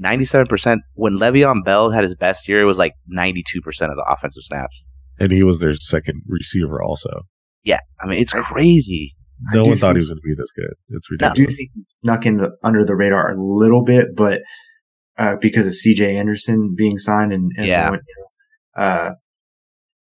[0.00, 4.42] 97%, when Le'Veon Bell had his best year, it was like 92% of the offensive
[4.44, 4.86] snaps.
[5.18, 7.22] And he was their second receiver also.
[7.64, 7.80] Yeah.
[8.00, 9.12] I mean, it's crazy.
[9.52, 10.72] No one thought he was going to be this good.
[10.88, 11.40] It's ridiculous.
[11.40, 14.40] I do think he snuck in the under the radar a little bit, but
[15.18, 16.16] uh, because of C.J.
[16.16, 17.88] Anderson being signed and, and Yeah.
[17.88, 18.14] going, you
[18.76, 19.10] know, uh,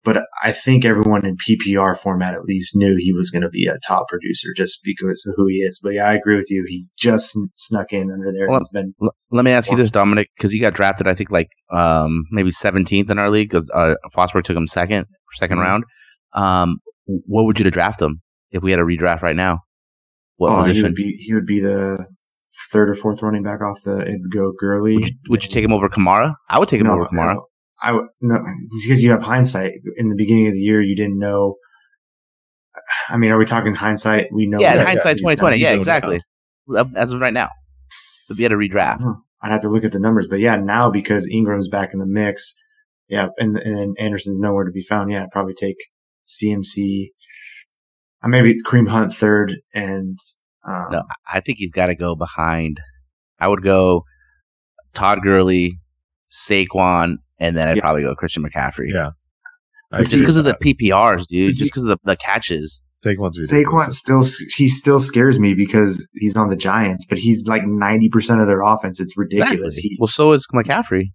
[0.03, 3.67] but I think everyone in PPR format at least knew he was going to be
[3.67, 5.79] a top producer just because of who he is.
[5.81, 6.65] But yeah, I agree with you.
[6.67, 8.47] He just snuck in under there.
[8.49, 11.13] Well, He's been L- let me ask you this, Dominic, because he got drafted, I
[11.13, 15.05] think, like um, maybe 17th in our league because uh, Fosberg took him second,
[15.39, 15.61] 2nd Mhm.
[15.61, 15.83] round.
[16.33, 19.59] Um, what would you to draft him if we had a redraft right now?
[20.37, 20.83] What oh, he position?
[20.89, 22.05] would be he would be the
[22.71, 23.97] third or fourth running back off the.
[23.99, 24.95] It would go Gurley.
[24.95, 26.33] would, you, would you take him over Kamara?
[26.49, 27.35] I would take him No, over Kamara.
[27.35, 27.45] no.
[27.81, 28.35] I would no
[28.73, 29.73] it's because you have hindsight.
[29.97, 31.55] In the beginning of the year, you didn't know.
[33.09, 34.27] I mean, are we talking hindsight?
[34.31, 34.59] We know.
[34.59, 35.57] yeah, hindsight, 2020.
[35.57, 36.21] Yeah, done exactly.
[36.95, 37.49] As of right now,
[38.29, 39.01] if we had a redraft.
[39.43, 42.05] I'd have to look at the numbers, but yeah, now because Ingram's back in the
[42.05, 42.53] mix,
[43.07, 45.11] yeah, and and Anderson's nowhere to be found.
[45.11, 45.77] Yeah, I'd probably take
[46.27, 47.07] CMC.
[48.23, 50.17] I maybe Kareem Hunt third, and
[50.67, 52.79] um, No, I think he's got to go behind.
[53.39, 54.03] I would go
[54.93, 55.79] Todd Gurley,
[56.31, 57.82] Saquon, and then I'd Yeah.
[57.82, 58.93] probably go Christian McCaffrey.
[58.93, 59.10] Yeah.
[59.91, 60.54] I But Just because of the.
[60.54, 61.49] PPRs, dude.
[61.49, 62.82] Is Just because of the, the catches.
[63.04, 64.23] Saquon's Saquon still
[64.56, 68.47] he still scares me because he's on the Giants, but he's like ninety percent of
[68.47, 68.99] their offense.
[69.01, 69.75] It's ridiculous.
[69.75, 69.82] Exactly.
[69.89, 71.06] He Well, so is McCaffrey.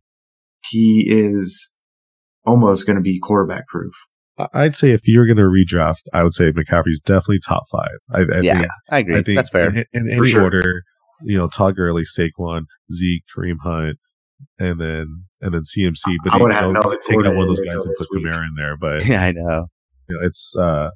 [0.69, 1.73] he is
[2.45, 3.95] almost going to be quarterback proof.
[4.39, 7.97] I- I'd say if you're going to redraft, I would say McCaffrey's definitely top five.
[8.13, 9.17] I, I yeah, think, I agree.
[9.19, 9.71] I think That's fair.
[9.71, 10.43] In, in For any sure.
[10.43, 10.83] order,
[11.23, 12.63] you know, Todd Gurley, Saquon,
[12.93, 13.97] Zeke, Kareem Hunt,
[14.59, 16.17] and then and then CMC.
[16.25, 18.09] But I would you have know, no take out one of those guys and put
[18.13, 18.25] week.
[18.27, 18.77] Kamara in there.
[18.77, 19.67] But yeah, I know.
[20.09, 20.91] you know, it's uh,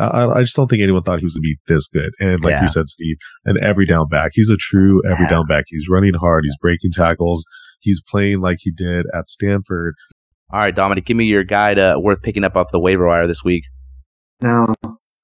[0.00, 2.12] I, I just don't think anyone thought he was going to be this good.
[2.20, 2.62] And like Yeah.
[2.62, 4.30] you said, Steve, an every down back.
[4.34, 5.30] He's a true every Yeah.
[5.30, 5.64] down back.
[5.68, 6.44] He's running hard.
[6.44, 7.44] He's breaking tackles.
[7.80, 9.94] He's playing like he did at Stanford.
[10.52, 13.26] All right, Dominic, give me your guy to, worth picking up off the waiver wire
[13.26, 13.64] this week.
[14.40, 14.74] Now,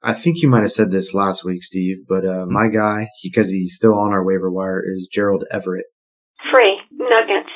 [0.03, 3.51] I think you might have said this last week, Steve, but uh, my guy, because
[3.51, 5.85] he's still on our waiver wire, is Gerald Everett.
[6.53, 7.51] Free nuggets.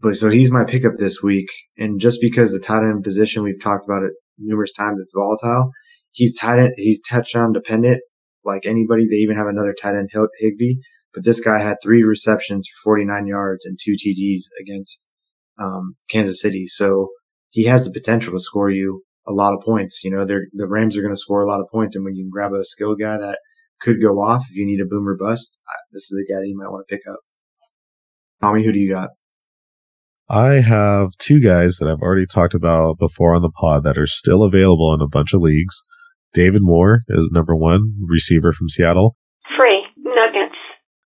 [0.00, 3.62] But so he's my pickup this week, and just because the tight end position we've
[3.62, 5.70] talked about it numerous times, it's volatile.
[6.10, 8.02] He's tight end, he's touchdown dependent,
[8.44, 9.06] like anybody.
[9.06, 10.74] They even have another tight end, Higbee,
[11.14, 15.06] but this guy had three receptions for 49 yards and two TDs against
[15.58, 16.66] um, Kansas City.
[16.66, 17.08] So
[17.50, 20.02] he has the potential to score you a lot of points.
[20.02, 22.24] You know, the Rams are going to score a lot of points, and when you
[22.24, 23.38] can grab a skill guy that
[23.80, 25.58] could go off if you need a boomer bust,
[25.92, 27.20] this is the guy that you might want to pick up.
[28.42, 29.10] Tommy, who do you got?
[30.28, 34.06] I have two guys that I've already talked about before on the pod that are
[34.06, 35.80] still available in a bunch of leagues.
[36.32, 39.16] David Moore is number one receiver from Seattle.
[39.56, 40.56] Free nuggets.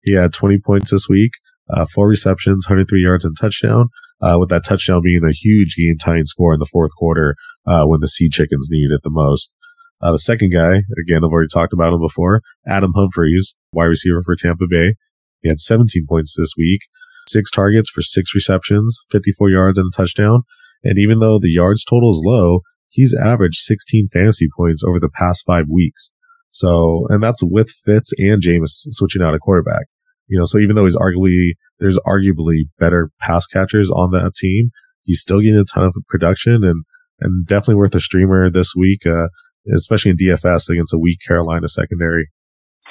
[0.03, 1.31] He had 20 points this week,
[1.69, 3.89] uh, four receptions, 103 yards and touchdown.
[4.21, 7.35] Uh, with that touchdown being a huge game tying score in the fourth quarter,
[7.67, 9.53] uh, when the Sea Chickens needed it the most.
[10.01, 14.21] Uh, the second guy, again, I've already talked about him before, Adam Humphries, wide receiver
[14.21, 14.95] for Tampa Bay.
[15.41, 16.81] He had 17 points this week,
[17.27, 20.43] six targets for six receptions, 54 yards and a touchdown.
[20.83, 25.09] And even though the yards total is low, he's averaged 16 fantasy points over the
[25.09, 26.11] past five weeks.
[26.51, 29.87] So, and that's with Fitz and Jameis switching out a quarterback.
[30.27, 34.71] You know, so even though he's arguably, there's arguably better pass catchers on that team,
[35.01, 36.83] he's still getting a ton of production and,
[37.19, 39.27] and definitely worth a streamer this week, uh,
[39.73, 42.29] especially in DFS against a weak Carolina secondary.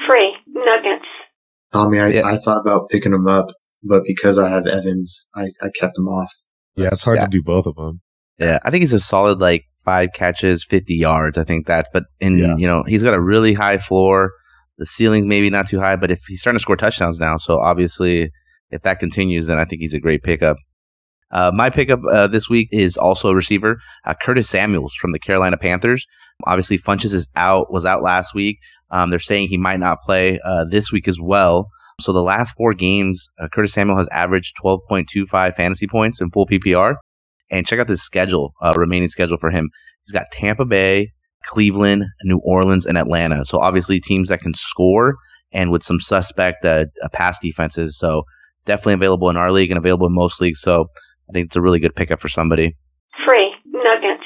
[0.06, 1.06] Free nuggets.
[1.72, 2.26] Tommy, I, Yeah.
[2.26, 3.50] I thought about picking him up,
[3.84, 6.32] but because I have Evans, I, I kept him off.
[6.76, 7.24] Yeah, it's hard Yeah.
[7.24, 8.00] to do both of them.
[8.38, 11.38] Yeah, I think he's a solid like five catches, 50 yards.
[11.38, 12.56] I think that's, but in, Yeah.
[12.56, 14.32] you know, he's got a really high floor.
[14.78, 17.58] The ceiling's maybe not too high, but if he's starting to score touchdowns now, so
[17.60, 18.30] obviously
[18.70, 20.56] if that continues, then I think he's a great pickup.
[21.30, 25.18] Uh, my pickup uh, this week is also a receiver, uh, Curtis Samuels from the
[25.18, 26.04] Carolina Panthers.
[26.46, 28.58] Obviously, Funchess is out, was out last week.
[28.90, 31.68] Um, they're saying he might not play uh, this week as well.
[32.00, 36.46] So the last four games, uh, Curtis Samuel has averaged 12.25 fantasy points in full
[36.46, 36.96] PPR.
[37.50, 39.70] And check out the schedule, uh, remaining schedule for him.
[40.04, 41.12] He's got Tampa Bay,
[41.44, 43.44] Cleveland, New Orleans, and Atlanta.
[43.44, 45.16] So obviously teams that can score
[45.52, 47.98] and with some suspect uh, uh, pass defenses.
[47.98, 48.24] So
[48.64, 50.60] definitely available in our league and available in most leagues.
[50.60, 50.86] So
[51.28, 52.76] I think it's a really good pickup for somebody.
[53.24, 54.24] Free nuggets.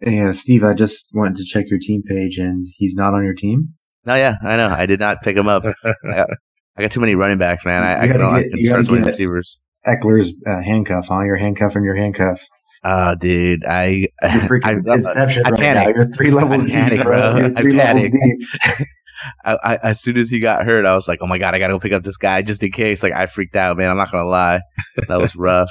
[0.00, 3.24] Hey, uh, Steve, I just went to check your team page and he's not on
[3.24, 3.74] your team.
[4.06, 4.68] No, yeah, I know.
[4.68, 5.64] I did not pick him up.
[5.64, 6.28] I got,
[6.76, 7.82] I got too many running backs, man.
[7.82, 9.58] I, I can get- can you start gotta so many receivers.
[9.86, 11.20] Ekeler's uh, handcuff, huh?
[11.20, 12.42] You're handcuffing your handcuff.
[12.84, 13.86] Oh, dude, I
[14.22, 15.96] You're I, freaking Inception I right panicked.
[15.96, 16.02] now.
[16.04, 17.36] You're three levels I panicked, deep, bro.
[17.36, 18.16] You're I three levels panicked.
[18.22, 18.86] deep.
[19.44, 21.58] I, I, as soon as he got hurt, I was like, "Oh my god, I
[21.58, 23.90] gotta go pick up this guy just in case." Like, I freaked out, man.
[23.90, 24.60] I'm not gonna lie,
[25.08, 25.70] that was rough.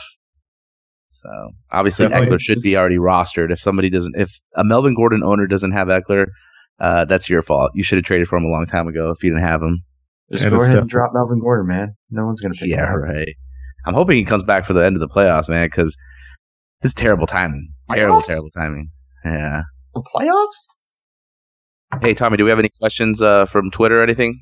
[1.10, 1.30] So
[1.72, 2.36] obviously, Definitely.
[2.36, 3.52] Ekeler should be already rostered.
[3.52, 6.26] If somebody doesn't, if a Melvin Gordon owner doesn't have Ekeler,
[6.79, 7.71] uh, that's your fault.
[7.75, 9.83] You should have traded for him a long time ago if you didn't have him.
[10.31, 11.95] Just And go it's ahead and drop Melvin Gordon, man.
[12.09, 13.09] No one's gonna pick Yeah, him up.
[13.09, 13.36] right.
[13.86, 15.95] I'm hoping he comes back for the end of the playoffs, man, because
[16.81, 17.69] it's terrible timing.
[17.91, 18.25] Terrible, Playoffs?
[18.27, 18.89] terrible timing.
[19.25, 19.63] Yeah.
[19.93, 22.01] The playoffs?
[22.01, 24.41] Hey, Tommy, do we have any questions uh, from Twitter or anything?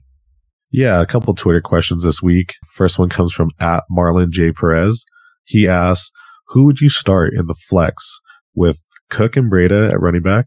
[0.71, 2.53] Yeah, a couple Twitter questions this week.
[2.75, 4.53] First one comes from at Marlon J.
[4.53, 5.03] Perez.
[5.43, 6.11] He asks,
[6.47, 8.07] who would you start in the flex
[8.55, 10.45] with Cook and Breida at running back,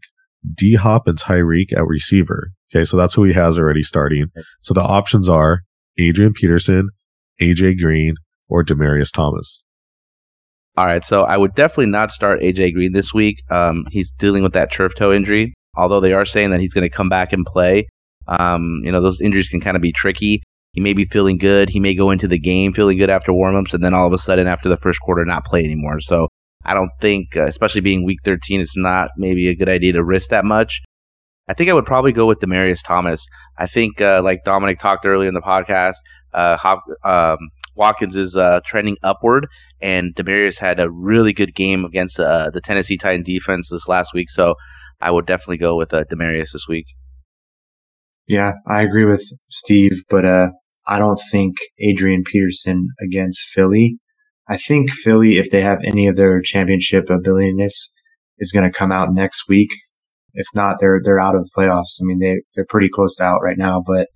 [0.53, 2.51] D Hop and Tyreek at receiver?
[2.73, 4.27] Okay, so that's who he has already starting.
[4.61, 5.61] So the options are
[5.97, 6.89] Adrian Peterson,
[7.41, 8.15] AJ Green,
[8.49, 9.63] or Demaryius Thomas.
[10.77, 13.41] All right, so I would definitely not start AJ Green this week.
[13.49, 15.53] Um, he's dealing with that turf toe injury.
[15.77, 17.87] Although they are saying that he's going to come back and play,
[18.27, 20.43] um, you know those injuries can kind of be tricky.
[20.73, 21.69] He may be feeling good.
[21.69, 24.17] He may go into the game feeling good after warmups, and then all of a
[24.17, 26.01] sudden after the first quarter not play anymore.
[26.01, 26.27] So
[26.65, 30.03] I don't think, uh, especially being week 13, it's not maybe a good idea to
[30.03, 30.81] risk that much.
[31.47, 33.27] I think I would probably go with Demaryius Thomas.
[33.57, 35.95] I think, uh, like Dominic talked earlier in the podcast,
[36.33, 37.37] uh, Hop, um,
[37.77, 39.47] Watkins is uh, trending upward,
[39.79, 44.13] and Demaryius had a really good game against uh, the Tennessee Titan defense this last
[44.13, 44.29] week.
[44.31, 44.55] So
[45.01, 46.87] I would definitely go with uh, Demaryius this week.
[48.27, 53.99] Yeah, I agree with Steve, but I don't think Adrian Peterson against Philly.
[54.47, 57.73] I think Philly, if they have any of their championship abilitiness,
[58.37, 59.71] is going to come out next week.
[60.33, 61.99] If not, they're they're out of the playoffs.
[62.01, 64.09] I mean, they they're pretty close to out right now, but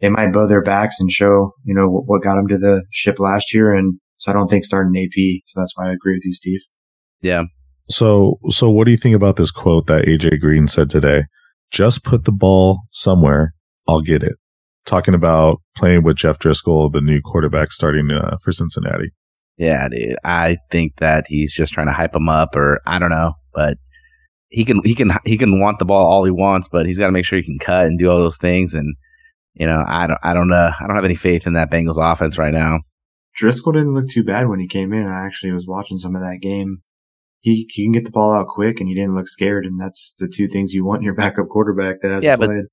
[0.00, 2.84] they might bow their backs and show you know what, what got them to the
[2.90, 3.72] ship last year.
[3.72, 5.42] And so I don't think starting AP.
[5.46, 6.60] So that's why I agree with you, Steve.
[7.22, 7.44] Yeah,
[7.88, 11.24] So, so what do you think about this quote that AJ Green said today?
[11.70, 13.54] Just put the ball somewhere,
[13.88, 14.34] I'll get it.
[14.84, 19.10] Talking about playing with Jeff Driskel, the new quarterback starting uh, for Cincinnati.
[19.62, 20.16] Yeah, dude.
[20.24, 23.78] I think that he's just trying to hype him up, or I don't know, but
[24.48, 27.06] he can he can he can want the ball all he wants, but he's got
[27.06, 28.74] to make sure he can cut and do all those things.
[28.74, 28.94] And
[29.54, 31.96] you know, I don't I don't uh, I don't have any faith in that Bengals
[32.00, 32.80] offense right now.
[33.40, 35.06] Driskel didn't look too bad when he came in.
[35.06, 36.82] I actually was watching some of that game.
[37.40, 39.64] He, he can get the ball out quick and he didn't look scared.
[39.64, 42.46] And that's the two things you want in your backup quarterback that hasn't Yeah, but-
[42.46, 42.64] played.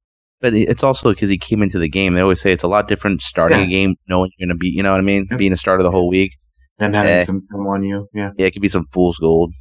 [0.41, 2.13] But it's also because he came into the game.
[2.13, 3.65] They always say it's a lot different starting Yeah.
[3.65, 5.38] a game, knowing you're going to be, you know what I mean, Yep.
[5.38, 6.32] being a starter the whole week.
[6.79, 7.23] Them having eh.
[7.25, 8.07] some film on you.
[8.13, 8.31] Yeah.
[8.37, 9.53] Yeah, it could be some fool's gold.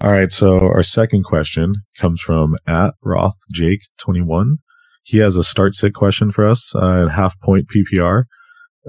[0.00, 0.32] All right.
[0.32, 4.58] So our second question comes from at Roth Jake 21.
[5.02, 8.24] He has a start sit question for us uh, at half point PPR.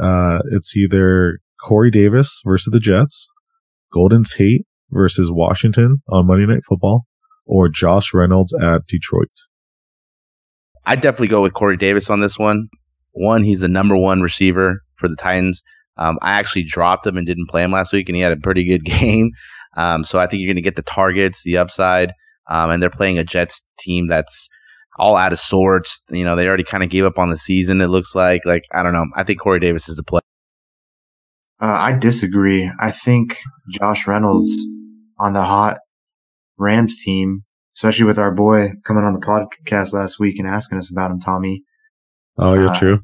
[0.02, 3.30] Uh, it's either Corey Davis versus the Jets,
[3.92, 7.06] Golden Tate versus Washington on Monday Night Football,
[7.46, 9.30] or Josh Reynolds at Detroit.
[10.86, 12.70] I'd definitely go with Corey Davis on this one.
[13.12, 15.62] One, he's the number one receiver for the Titans.
[16.00, 18.38] Um, I actually dropped him and didn't play him last week, and he had a
[18.38, 19.32] pretty good game.
[19.78, 22.12] Um, so I think you're going to get the targets, the upside,
[22.50, 24.50] um, and they're playing a Jets team that's
[24.98, 26.02] all out of sorts.
[26.10, 27.80] You know, they already kind of gave up on the season.
[27.82, 29.06] It looks like, like I don't know.
[29.16, 30.22] I think Corey Davis is the play.
[31.62, 32.72] Uh, I disagree.
[32.80, 33.38] I think
[33.70, 34.58] Josh Reynolds
[35.20, 35.78] on the hot
[36.58, 37.44] Rams team,
[37.76, 41.20] especially with our boy coming on the podcast last week and asking us about him,
[41.20, 41.64] Tommy.
[42.38, 43.00] Oh, yeah, Uh, true.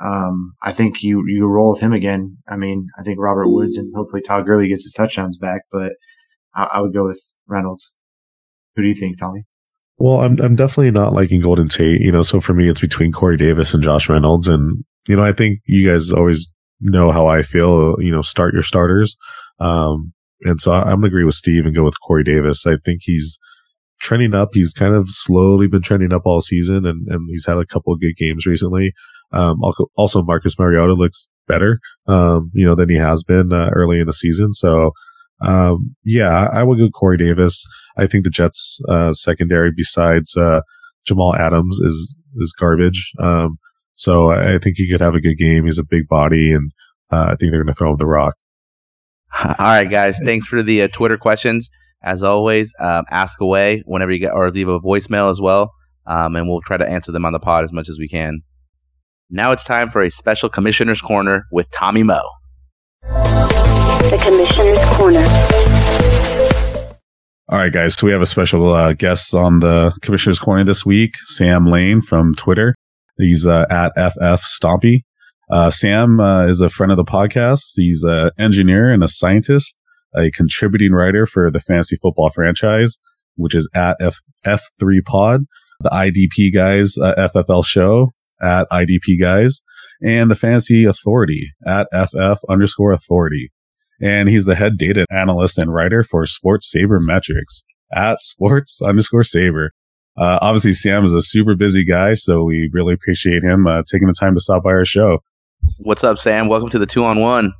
[0.00, 2.38] Um, I think you, you roll with him again.
[2.48, 5.94] I mean, I think Robert Woods and hopefully Todd Gurley gets his touchdowns back, but
[6.54, 7.92] I, I would go with Reynolds.
[8.76, 9.44] Who do you think, Tommy?
[9.98, 12.00] Well, I'm I'm definitely not liking Golden Tate.
[12.00, 15.24] You know, so for me, it's between Corey Davis and Josh Reynolds, and you know,
[15.24, 16.48] I think you guys always
[16.80, 17.96] know how I feel.
[18.00, 19.16] You know, start your starters.
[19.58, 22.64] Um, and so I'm gonna agree with Steve and go with Corey Davis.
[22.64, 23.40] I think he's
[24.00, 24.50] trending up.
[24.52, 27.92] He's kind of slowly been trending up all season, and and he's had a couple
[27.92, 28.92] of good games recently.
[29.32, 29.60] Um,
[29.96, 34.06] also Marcus Mariota looks better, um, you know, than he has been uh, early in
[34.06, 34.52] the season.
[34.52, 34.92] So,
[35.40, 37.64] um, yeah, I, would go Corey Davis.
[37.96, 40.62] I think the Jets uh, secondary, besides uh,
[41.06, 43.12] Jamal Adams, is is garbage.
[43.20, 43.58] Um,
[43.94, 45.64] so I, think he could have a good game.
[45.64, 46.70] He's a big body, and
[47.10, 48.34] uh, I think they're going to throw him the rock.
[49.44, 50.20] All right, guys.
[50.24, 51.68] Thanks for the uh, Twitter questions.
[52.02, 55.72] As always, um, ask away whenever you get, or leave a voicemail as well,
[56.06, 58.40] um, and we'll try to answer them on the pod as much as we can.
[59.30, 62.26] Now it's time for a special Commissioner's Corner with Tommy Moe.
[63.02, 65.20] The Commissioner's Corner.
[67.50, 67.94] All right, guys.
[67.94, 72.00] So we have a special uh, guest on the Commissioner's Corner this week, Sam Lane
[72.00, 72.74] from Twitter.
[73.18, 75.02] He's uh, at FF Stompy.
[75.50, 77.72] Uh, Sam uh, is a friend of the podcast.
[77.74, 79.78] He's an engineer and a scientist,
[80.16, 82.98] a contributing writer for the fantasy football franchise,
[83.36, 85.42] which is at F- F3 Pod,
[85.80, 89.62] the IDP guys uh, FFL show at IDP guys,
[90.02, 93.52] and the fantasy authority at FF underscore authority.
[94.00, 99.24] And he's the head data analyst and writer for Sports Saber Metrics at sports underscore
[99.24, 99.72] saber.
[100.16, 104.08] Uh, obviously, Sam is a super busy guy, so we really appreciate him uh, taking
[104.08, 105.18] the time to stop by our show.
[105.78, 106.48] What's up, Sam?
[106.48, 107.52] Welcome to the two on one.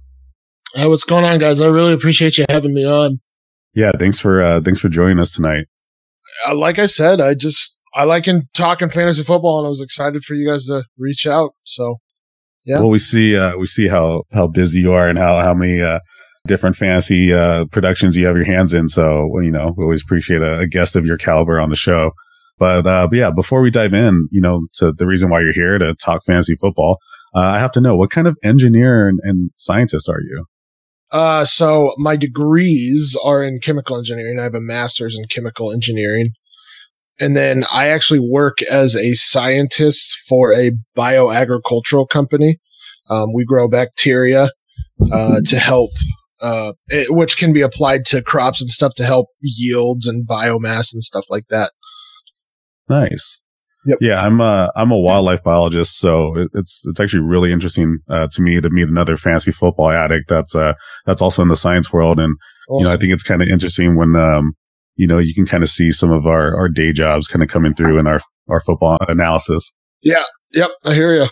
[0.75, 1.61] Hey, what's going on, guys?
[1.61, 3.19] I really appreciate you having me on.
[3.75, 5.67] Yeah, thanks for uh, thanks for joining us tonight.
[6.49, 9.81] Uh, like I said, I just I like in talking fantasy football, and I was
[9.81, 11.51] excited for you guys to reach out.
[11.65, 11.97] So,
[12.65, 12.79] yeah.
[12.79, 15.83] Well, we see uh, we see how how busy you are and how how many
[15.83, 15.99] uh,
[16.47, 18.89] different fantasy uh, productions you have your hands in.
[18.89, 22.13] So, you know, we always appreciate a, a guest of your caliber on the show.
[22.59, 25.53] But, uh, but yeah, before we dive in, you know, to the reason why you're
[25.53, 26.99] here to talk fantasy football,
[27.35, 30.45] uh, I have to know what kind of engineer and, and scientist are you?
[31.11, 34.39] Uh, so my degrees are in chemical engineering.
[34.41, 36.31] I have a master's in chemical engineering.
[37.21, 42.59] And then I actually work as a scientist for a bioagricultural company.
[43.11, 44.51] Um, we grow bacteria
[45.13, 45.91] uh, to help,
[46.41, 50.93] uh, it, which can be applied to crops and stuff to help yields and biomass
[50.93, 51.73] and stuff like that.
[52.89, 53.43] Nice.
[53.87, 53.99] Yep.
[54.01, 58.43] Yeah, I'm a I'm a wildlife biologist, so it's it's actually really interesting uh, to
[58.43, 60.75] me to meet another fancy football addict that's uh
[61.07, 62.37] that's also in the science world, and
[62.69, 62.81] awesome.
[62.81, 64.55] you know I think it's kind of interesting when um
[64.99, 67.49] you know you can kind of see some of our our day jobs kind of
[67.49, 69.73] coming through in our our football analysis.
[70.03, 70.25] Yeah.
[70.53, 70.71] Yep.
[70.85, 71.29] I hear you.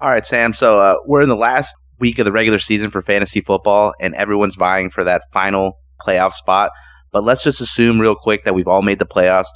[0.00, 0.52] All right, Sam.
[0.52, 4.14] So uh, we're in the last week of the regular season for fantasy football, and
[4.16, 6.70] everyone's vying for that final playoff spot.
[7.12, 9.48] But let's just assume real quick that we've all made the playoffs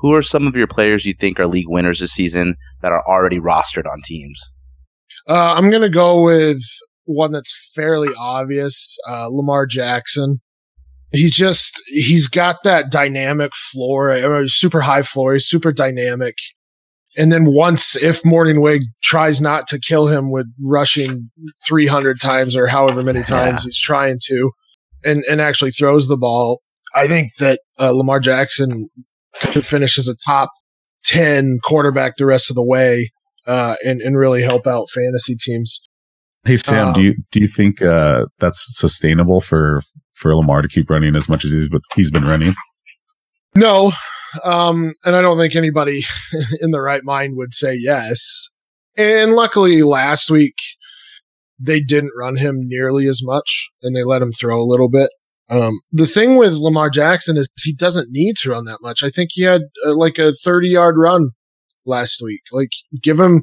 [0.00, 3.02] who are some of your players you think are league winners this season that are
[3.06, 4.40] already rostered on teams?
[5.28, 6.60] Uh, I'm going to go with
[7.04, 10.40] one that's fairly obvious uh, Lamar Jackson.
[11.12, 15.34] He's just, he's got that dynamic floor, uh, super high floor.
[15.34, 16.34] He's super dynamic.
[17.16, 21.30] And then once, if Mornhinweg tries not to kill him with rushing
[21.66, 23.68] 300 times or however many times yeah.
[23.68, 24.50] he's trying to,
[25.04, 26.60] and, and actually throws the ball,
[26.94, 28.88] I think that uh, Lamar Jackson
[29.52, 30.50] could finish as a top
[31.04, 33.10] 10 quarterback the rest of the way
[33.46, 35.80] uh, and, and really help out fantasy teams.
[36.44, 39.80] Hey Sam, um, do you do you think uh, that's sustainable for
[40.16, 42.54] for Lamar to keep running as much as he's he's been running?
[43.54, 43.92] No,
[44.44, 46.02] um, and I don't think anybody
[46.60, 48.50] in the right mind would say yes.
[48.96, 50.56] And luckily, last week
[51.58, 55.10] they didn't run him nearly as much, and they let him throw a little bit.
[55.48, 59.02] Um, the thing with Lamar Jackson is he doesn't need to run that much.
[59.02, 61.30] I think he had uh, like a 30 yard run
[61.86, 62.40] last week.
[62.52, 63.42] Like give him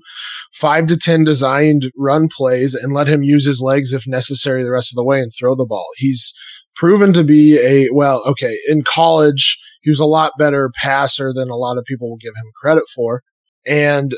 [0.54, 4.72] five to 10 designed run plays and let him use his legs if necessary the
[4.72, 5.88] rest of the way and throw the ball.
[5.96, 6.34] He's
[6.76, 8.58] proven to be a, well, okay.
[8.68, 12.34] In college, he was a lot better passer than a lot of people will give
[12.36, 13.22] him credit for.
[13.66, 14.14] And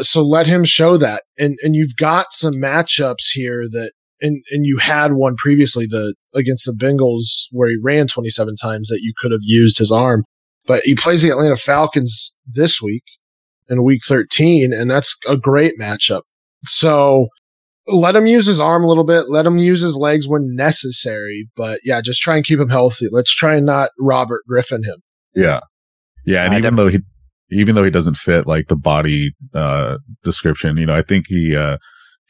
[0.00, 1.24] so let him show that.
[1.38, 3.92] And, and you've got some matchups here that
[4.22, 8.88] and and you had one previously the against the Bengals where he ran 27 times
[8.88, 10.24] that you could have used his arm.
[10.64, 13.02] But he plays the Atlanta Falcons this week
[13.68, 16.22] in week 13 and that's a great matchup.
[16.64, 17.28] So
[17.88, 21.48] let him use his arm a little bit, let him use his legs when necessary,
[21.56, 23.08] but yeah, just try and keep him healthy.
[23.10, 25.02] Let's try and not Robert Griffin him.
[25.34, 25.60] Yeah.
[26.24, 27.00] Yeah, and I even though he
[27.50, 31.56] even though he doesn't fit like the body uh description, you know, I think he
[31.56, 31.78] uh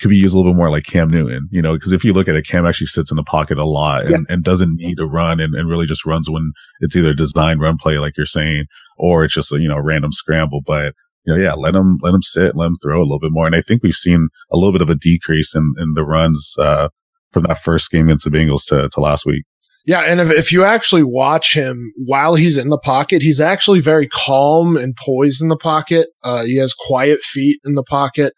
[0.00, 2.12] could be used a little bit more like Cam Newton, you know, because if you
[2.12, 4.34] look at it, Cam actually sits in the pocket a lot and, yeah.
[4.34, 7.60] and doesn't need to run and, and really just runs when it's either a designed
[7.60, 8.64] run play, like you're saying,
[8.98, 10.60] or it's just a, you know, random scramble.
[10.66, 10.94] But,
[11.24, 13.46] you know, yeah, let him, let him sit, let him throw a little bit more.
[13.46, 16.54] And I think we've seen a little bit of a decrease in, in the runs,
[16.58, 16.88] uh,
[17.32, 19.42] from that first game against the Bengals to, to last week.
[19.84, 23.80] Yeah, and if, if you actually watch him while he's in the pocket, he's actually
[23.80, 26.08] very calm and poised in the pocket.
[26.22, 28.32] Uh, he has quiet feet in the pocket.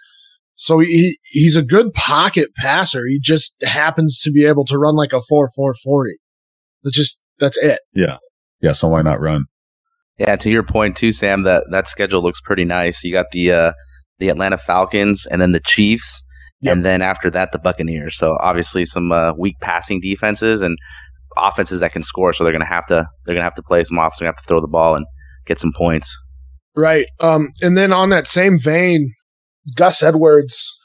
[0.54, 3.06] So he he's a good pocket passer.
[3.06, 6.16] He just happens to be able to run like a four four forty.
[6.82, 7.80] That's just that's it.
[7.92, 8.18] Yeah.
[8.62, 8.72] Yeah.
[8.72, 9.46] So why not run?
[10.18, 11.42] Yeah, to your point too, Sam.
[11.42, 13.02] That that schedule looks pretty nice.
[13.02, 13.72] You got the uh,
[14.18, 16.22] the Atlanta Falcons, and then the Chiefs,
[16.60, 16.72] Yep.
[16.72, 18.16] and then after that the Buccaneers.
[18.16, 20.78] So obviously some uh, weak passing defenses and
[21.36, 22.32] offenses that can score.
[22.32, 24.18] So they're gonna have to they're gonna have to play some offense.
[24.18, 25.04] They're gonna have to throw the ball and
[25.46, 26.16] get some points.
[26.76, 27.06] Right.
[27.20, 29.12] Um, and then on that same vein,
[29.76, 30.76] Gus Edwards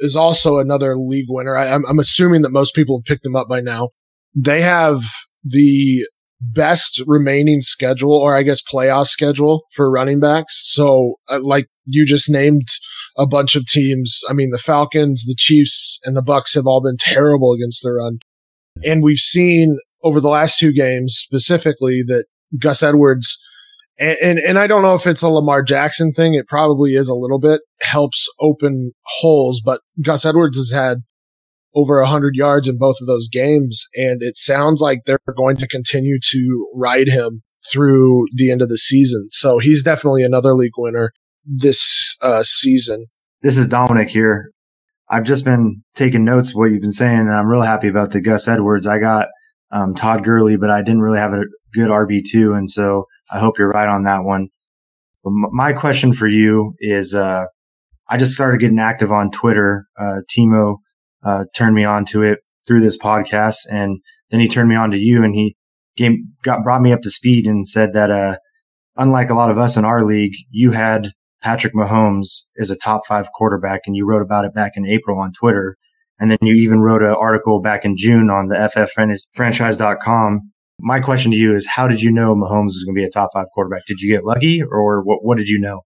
[0.00, 1.56] is also another league winner.
[1.56, 3.90] I, I'm, I'm assuming that most people have picked him up by now.
[4.34, 5.00] They have
[5.44, 6.06] the
[6.40, 10.62] best remaining schedule, or I guess playoff schedule for running backs.
[10.72, 12.68] So, uh, like you just named
[13.16, 14.22] a bunch of teams.
[14.28, 17.92] I mean, the Falcons, the Chiefs, and the Bucks have all been terrible against the
[17.92, 18.18] run.
[18.84, 22.24] And we've seen over the last two games specifically that
[22.58, 23.38] Gus Edwards
[23.98, 26.34] and, and and I don't know if it's a Lamar Jackson thing.
[26.34, 27.60] It probably is a little bit.
[27.82, 30.98] Helps open holes, but Gus Edwards has had
[31.74, 35.68] over hundred yards in both of those games, and it sounds like they're going to
[35.68, 39.28] continue to ride him through the end of the season.
[39.30, 41.12] So he's definitely another league winner
[41.44, 43.06] this uh, season.
[43.42, 44.50] This is Dominic here.
[45.08, 48.10] I've just been taking notes of what you've been saying, and I'm real happy about
[48.10, 48.86] the Gus Edwards.
[48.86, 49.28] I got
[49.70, 53.58] um, Todd Gurley, but I didn't really have a good RB2, and so I hope
[53.58, 54.48] you're right on that one.
[55.22, 57.44] But m- my question for you is, uh,
[58.08, 59.86] I just started getting active on Twitter.
[59.98, 60.76] Uh, Timo,
[61.24, 64.00] uh, turned me on to it through this podcast and
[64.30, 65.56] then he turned me on to you and he
[65.96, 66.12] gave,
[66.42, 68.36] got, brought me up to speed and said that, uh,
[68.96, 71.12] unlike a lot of us in our league, you had
[71.42, 75.18] Patrick Mahomes as a top five quarterback and you wrote about it back in April
[75.18, 75.76] on Twitter.
[76.18, 80.52] And then you even wrote an article back in June on the ffranchise.com.
[80.80, 83.10] My question to you is, how did you know Mahomes was going to be a
[83.10, 83.82] top five quarterback?
[83.86, 85.82] Did you get lucky or what, what did you know?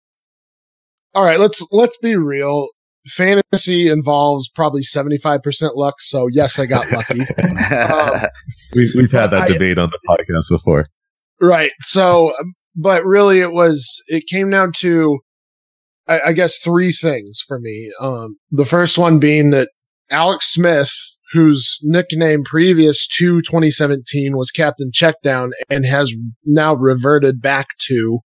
[1.14, 2.68] All right, let's let's be real.
[3.08, 5.94] Fantasy involves probably seventy five percent luck.
[6.00, 7.20] So yes, I got lucky.
[7.70, 8.20] Um,
[8.74, 10.84] We've, we've had that I- debate on the podcast before.
[11.40, 11.70] Right.
[11.80, 15.18] So, um, but really, it was, it came down to,
[16.06, 17.90] I, I guess, three things for me.
[18.00, 19.68] Um, the first one being that
[20.10, 20.90] Alex Smith,
[21.32, 26.12] whose nickname previous to 2017 was Captain Checkdown and has
[26.44, 28.20] now reverted back to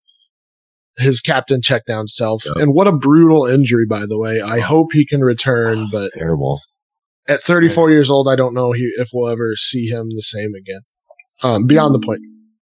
[0.99, 2.43] his Captain Checkdown self.
[2.45, 2.61] Yeah.
[2.61, 4.41] And what a brutal injury, by the way.
[4.41, 6.61] I hope he can return, but Terrible.
[7.27, 10.53] at 34 years old, I don't know he, if we'll ever see him the same
[10.53, 10.81] again.
[11.41, 12.19] Um, beyond the point.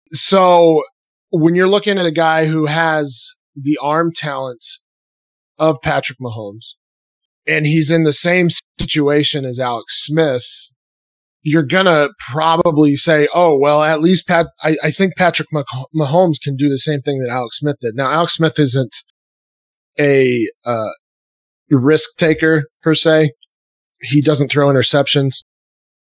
[0.10, 0.84] So
[1.30, 4.66] when you're looking at a guy who has the arm talent
[5.58, 6.74] of Patrick Mahomes,
[7.48, 10.46] and he's in the same situation as Alex Smith,
[11.46, 15.64] you're gonna probably say, "Oh, well, at least Pat." I, I think Patrick Mah-
[15.96, 17.96] Mahomes can do the same thing that Alex Smith did.
[17.96, 18.96] Now, Alex Smith isn't
[20.00, 20.90] a uh,
[21.70, 23.32] risk taker per se.
[24.02, 25.44] He doesn't throw interceptions,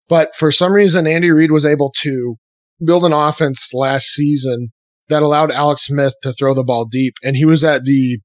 [0.10, 2.38] but for some reason, Andy Reid was able to
[2.84, 4.70] build an offense last season
[5.10, 8.20] that allowed Alex Smith to throw the ball deep, and he was at the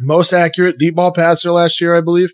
[0.00, 2.32] most accurate deep ball passer last year, I believe.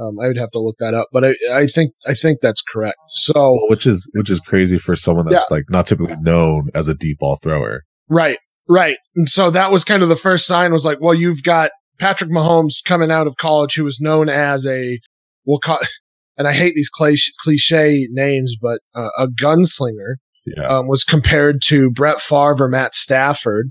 [0.00, 2.62] Um, I would have to look that up, but I, I think I think that's
[2.62, 2.96] correct.
[3.08, 6.94] So which is which is crazy for someone that's like not typically known as a
[6.94, 7.82] deep ball thrower.
[8.08, 8.38] Right,
[8.68, 8.96] right.
[9.16, 12.30] And so that was kind of the first sign was like, well, you've got Patrick
[12.30, 14.98] Mahomes coming out of college who was known as a,
[15.46, 15.78] we'll call,
[16.38, 20.16] and I hate these cliche, cliche names, but uh, a gunslinger
[20.46, 20.64] Yeah.
[20.66, 23.70] um, was compared to Brett Favre or Matt Stafford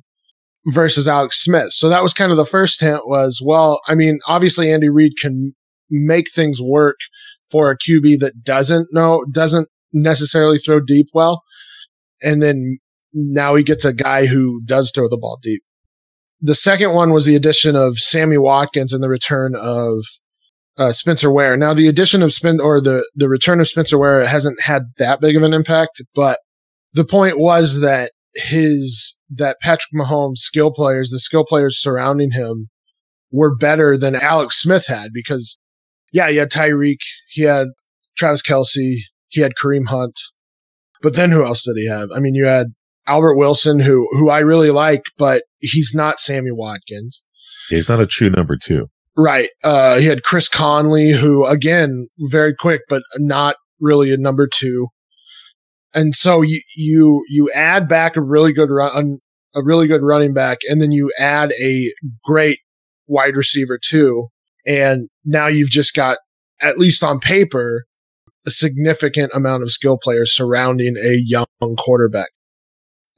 [0.68, 1.72] versus Alex Smith.
[1.72, 5.14] So that was kind of the first hint was, well, I mean, obviously Andy Reid
[5.22, 5.56] can
[5.92, 6.98] make things work
[7.52, 11.44] for a QB that doesn't know, doesn't necessarily throw deep well.
[12.22, 12.80] And then
[13.14, 15.62] now he gets a guy who does throw the ball deep.
[16.40, 20.06] The second one was the addition of Sammy Watkins and the return of
[20.78, 21.56] uh, Spencer Ware.
[21.58, 25.22] Now the addition of Spin or the the return of Spencer Ware hasn't had that
[25.22, 26.40] big of an impact, but
[26.94, 32.70] the point was that his that Patrick Mahomes skill players, the skill players surrounding him,
[33.32, 35.58] were better than Alex Smith had because
[36.12, 37.00] yeah, he had Tyreek,
[37.30, 37.68] he had
[38.18, 39.00] Travis Kelce,
[39.30, 40.20] he had Kareem Hunt,
[41.02, 42.10] but then who else did he have?
[42.16, 42.68] I mean, you had
[43.08, 47.24] Albert Wilson, who who I really like, but he's not Sammy Watkins.
[47.70, 48.88] He's not a true number two.
[49.18, 49.50] Right.
[49.64, 54.88] Uh, he had Chris Conley, who again, very quick, but not really a number two.
[55.94, 59.18] And so you, you, you add back a really good run,
[59.54, 61.92] a really good running back, and then you add a
[62.24, 62.60] great
[63.08, 64.30] wide receiver too.
[64.66, 66.18] And now you've just got,
[66.62, 67.86] at least on paper,
[68.46, 71.46] a significant amount of skill players surrounding a young
[71.78, 72.30] quarterback.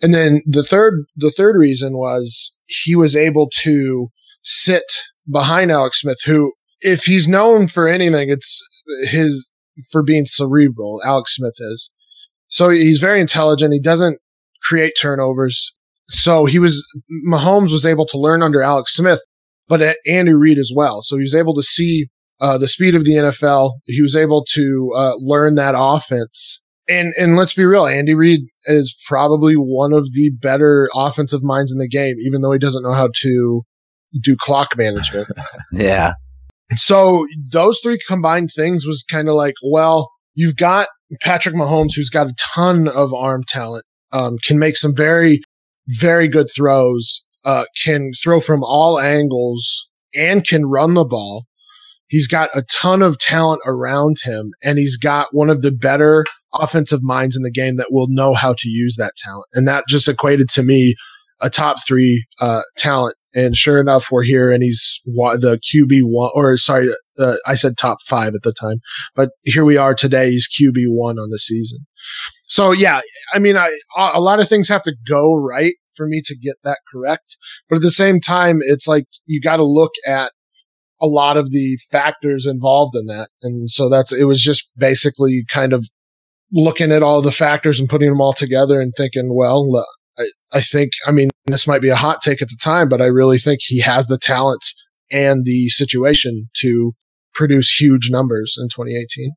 [0.02, 4.10] And then the third, the third reason was he was able to
[4.42, 4.84] sit
[5.32, 8.62] behind Alex Smith, who, if he's known for anything, it's
[9.10, 9.50] his,
[9.92, 11.02] for being cerebral.
[11.06, 11.90] Alex Smith is.
[12.50, 13.74] So he's very intelligent.
[13.74, 14.20] He doesn't
[14.62, 15.74] create turnovers.
[16.10, 16.86] So he was,
[17.28, 19.22] Mahomes was able to learn under Alex Smith,
[19.68, 21.02] but at Andy Reid as well.
[21.02, 22.08] So he was able to see
[22.40, 23.74] uh, the speed of the NFL.
[23.86, 26.62] He was able to uh, learn that offense.
[26.90, 31.72] And and let's be real, Andy Reid is probably one of the better offensive minds
[31.72, 33.64] in the game, even though he doesn't know how to
[34.22, 35.28] do clock management.
[35.74, 36.14] Yeah.
[36.76, 40.88] So those three combined things was kind of like, well, you've got
[41.22, 45.42] Patrick Mahomes, who's got a ton of arm talent, um, can make some very,
[45.88, 51.46] very good throws, uh, can throw from all angles and can run the ball.
[52.08, 56.26] He's got a ton of talent around him and he's got one of the better
[56.54, 59.48] offensive minds in the game that will know how to use that talent.
[59.54, 60.96] And that just equated to me
[61.42, 63.16] a top three, uh, talent.
[63.36, 66.88] And sure enough, we're here and he's the QB one, or sorry,
[67.18, 68.80] uh, I said top five at the time,
[69.16, 70.30] but here we are today.
[70.30, 71.80] He's QB one on the season.
[72.48, 73.02] So yeah,
[73.34, 76.56] I mean, I, a lot of things have to go right for me to get
[76.64, 77.38] that correct.
[77.70, 80.32] But at the same time, it's like you got to look at
[81.02, 83.30] a lot of the factors involved in that.
[83.42, 85.90] And so that's, it was just basically kind of
[86.52, 89.86] looking at all the factors and putting them all together and thinking, well,
[90.18, 90.24] I,
[90.54, 93.08] I think, I mean, this might be a hot take at the time, but I
[93.08, 94.64] really think he has the talent
[95.12, 96.94] and the situation to
[97.34, 99.34] produce huge numbers in 2018.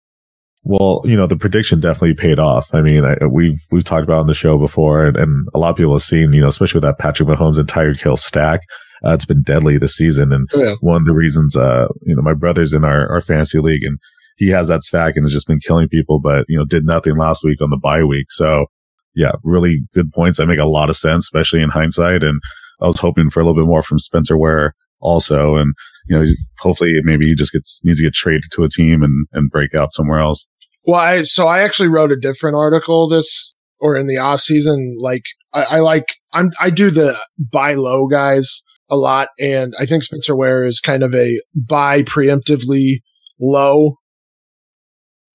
[0.69, 2.75] Well, you know, the prediction definitely paid off.
[2.75, 5.71] I mean, I, we've we've talked about on the show before, and, and, a lot
[5.71, 8.63] of people have seen, you know, especially with that Patrick Mahomes and Tyreek Hill stack.
[9.05, 10.75] Uh, it's been deadly this season, and Oh, yeah.
[10.81, 13.99] one of the reasons, uh, you know, my brother's in our our fantasy league, and
[14.39, 17.15] he has that stack and has just been killing people, but you know, did nothing
[17.15, 18.27] last week on the bye week.
[18.31, 18.67] So,
[19.15, 20.39] yeah, really good points.
[20.39, 22.25] That make a lot of sense, especially in hindsight.
[22.25, 22.41] And
[22.81, 25.75] I was hoping for a little bit more from Spencer Ware also, and
[26.09, 29.05] you know, he's, hopefully maybe he just gets needs to get traded to a team
[29.05, 30.45] and and break out somewhere else.
[30.87, 34.97] Well, I, so I actually wrote a different article this or in the off season.
[35.01, 39.29] Like I, I like, I'm, I do the buy low guys a lot.
[39.41, 43.01] And I think Spencer Ware is kind of a buy preemptively
[43.41, 43.97] low.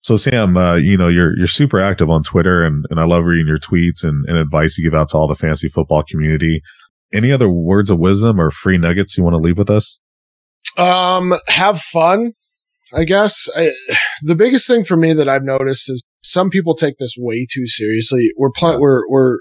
[0.04, 3.26] So Sam, uh, you know, you're, you're super active on Twitter and, and I love
[3.26, 6.62] reading your tweets and, and advice you give out to all the fantasy football community.
[7.14, 10.00] Any other words of wisdom or free nuggets you want to leave with us?
[10.78, 12.32] Um, have fun,
[12.94, 13.48] I guess.
[13.56, 13.72] I,
[14.22, 17.68] the biggest thing for me that I've noticed is some people take this way too
[17.68, 18.30] seriously.
[18.38, 19.40] We're playing, we're, we're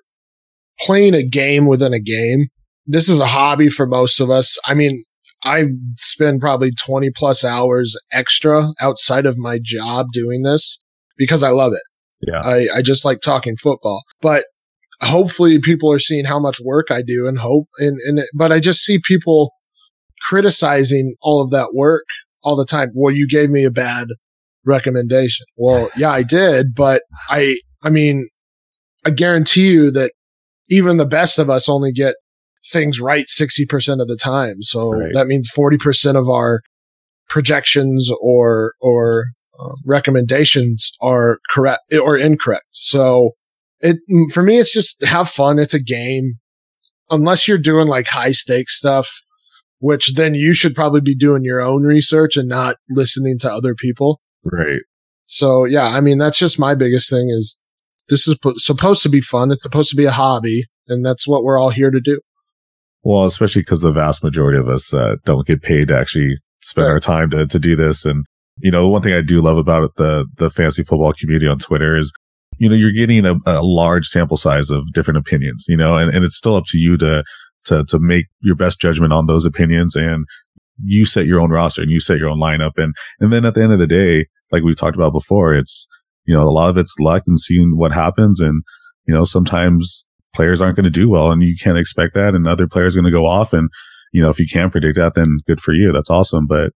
[0.81, 2.49] playing a game within a game.
[2.87, 4.59] This is a hobby for most of us.
[4.65, 5.03] I mean,
[5.45, 10.83] I spend probably 20 plus hours extra outside of my job doing this
[11.17, 11.83] because I love it.
[12.21, 12.41] Yeah.
[12.41, 14.45] I, I just like talking football, but
[15.01, 18.61] hopefully people are seeing how much work I do and hope and, and, but I
[18.61, 19.53] just see people
[20.29, 22.05] criticizing all of that work
[22.43, 22.91] all the time.
[22.95, 24.09] Well, you gave me a bad
[24.65, 25.47] recommendation.
[25.57, 28.29] Well, yeah, I did, but I, I mean,
[29.05, 30.13] I guarantee you that
[30.69, 32.15] even the best of us only get
[32.73, 34.63] things right 60% of the time.
[34.63, 35.13] So Right.
[35.15, 36.61] that means 40% of our
[37.29, 39.27] projections or, or
[39.59, 42.67] um, recommendations are correct or incorrect.
[42.73, 43.33] So
[43.81, 43.97] it,
[44.33, 45.59] for me, it's just have fun.
[45.59, 46.35] It's a game.
[47.11, 49.09] Unless you're doing like high stakes stuff,
[49.81, 53.75] which then you should probably be doing your own research and not listening to other
[53.75, 54.21] people.
[54.45, 54.81] Right.
[55.27, 57.59] So yeah, I mean, that's just my biggest thing is
[58.09, 59.51] this is po- supposed to be fun.
[59.51, 62.21] It's supposed to be a hobby and that's what we're all here to do.
[63.03, 66.87] Well, especially because the vast majority of us uh, don't get paid to actually spend
[66.87, 66.93] Right.
[66.93, 68.05] our time to, to do this.
[68.05, 68.27] And,
[68.59, 71.97] you know, one thing I do love about the, the fantasy football community on Twitter
[71.97, 72.13] is,
[72.59, 76.15] you know, you're getting a, a large sample size of different opinions, you know, and,
[76.15, 77.25] and it's still up to you to,
[77.71, 79.97] to, to make your best judgment on those opinions.
[79.97, 80.27] And
[80.85, 82.73] you set your own roster and you set your own lineup.
[82.77, 85.87] And, and then at the end of the day, like we talked about before, it's,
[86.27, 88.41] you know, a lot of it's luck and seeing what happens.
[88.41, 88.63] And,
[89.07, 90.05] you know, sometimes
[90.35, 92.35] players aren't going to do well and you can't expect that.
[92.35, 93.53] And other players are going to go off.
[93.53, 93.69] And,
[94.13, 95.93] you know, if you can predict that, then good for you.
[95.93, 96.47] That's awesome.
[96.47, 96.73] But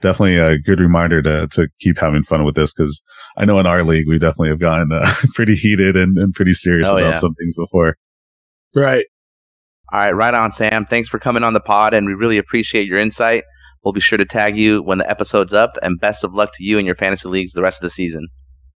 [0.00, 2.72] definitely a good reminder to, to keep having fun with this.
[2.72, 3.02] Cause
[3.36, 6.54] I know in our league, we definitely have gotten uh, pretty heated and, and pretty
[6.54, 7.16] serious Oh, about yeah.
[7.16, 7.96] some things before.
[8.74, 9.04] Right.
[9.92, 10.86] All right, right on, Sam.
[10.86, 13.42] Thanks for coming on the pod, and we really appreciate your insight.
[13.84, 16.64] We'll be sure to tag you when the episode's up, and best of luck to
[16.64, 18.28] you and your fantasy leagues the rest of the season.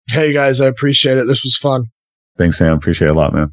[0.09, 1.26] Hey guys, I appreciate it.
[1.28, 1.86] This was fun.
[2.38, 2.78] Thanks, Sam.
[2.78, 3.49] Appreciate it a lot, man.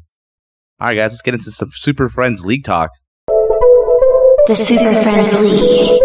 [0.79, 2.91] All right, guys, let's get into some Super Friends League talk.
[3.27, 5.99] The Super Friends League.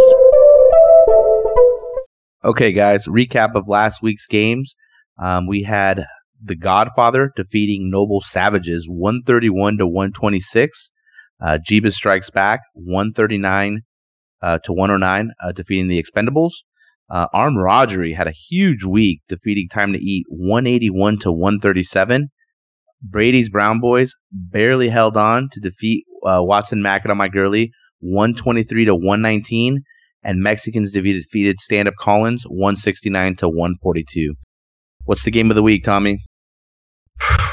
[2.44, 4.74] Okay, guys, recap of last week's games.
[5.18, 6.04] Um, we had
[6.42, 10.90] The Godfather defeating Noble Savages 131 to 126.
[11.40, 13.82] Uh, Jeebus Strikes Back 139
[14.42, 16.52] uh, to 109, uh, defeating the Expendables.
[17.10, 22.28] Uh, Armed Rodgery had a huge week, defeating Time to Eat 181 to 137.
[23.02, 27.70] Brady's Brown Boys barely held on to defeat uh, Watson Mackett on my girly
[28.00, 29.82] 123 to 119,
[30.22, 34.34] and Mexicans defeated, defeated Stand Up Collins 169 to 142.
[35.04, 36.18] What's the game of the week, Tommy?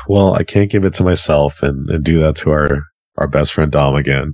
[0.08, 2.84] Well, I can't give it to myself and, and do that to our,
[3.22, 4.34] our best friend Dom again.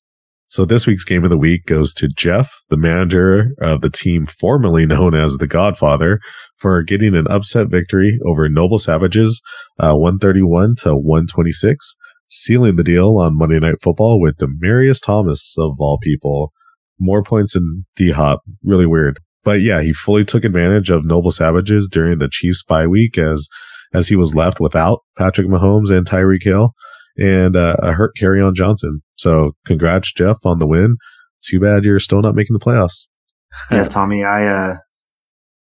[0.49, 4.25] So this week's game of the week goes to Jeff, the manager of the team
[4.25, 6.21] formerly known as the Godfather,
[6.55, 9.41] for getting an upset victory over Noble Savages,
[9.77, 11.97] uh, 131 to 126,
[12.29, 16.53] sealing the deal on Monday Night Football with Demaryius Thomas of all people.
[16.97, 18.39] More points than D Hop.
[18.63, 19.19] Really weird.
[19.43, 23.49] But yeah, he fully took advantage of Noble Savages during the Chiefs bye week as,
[23.93, 26.73] as he was left without Patrick Mahomes and Tyreek Hill
[27.17, 29.01] and uh, a hurt Kerryon Johnson.
[29.15, 30.97] So congrats, Jeff, on the win.
[31.45, 33.07] Too bad you're still not making the playoffs.
[33.71, 34.75] yeah, Tommy, I uh,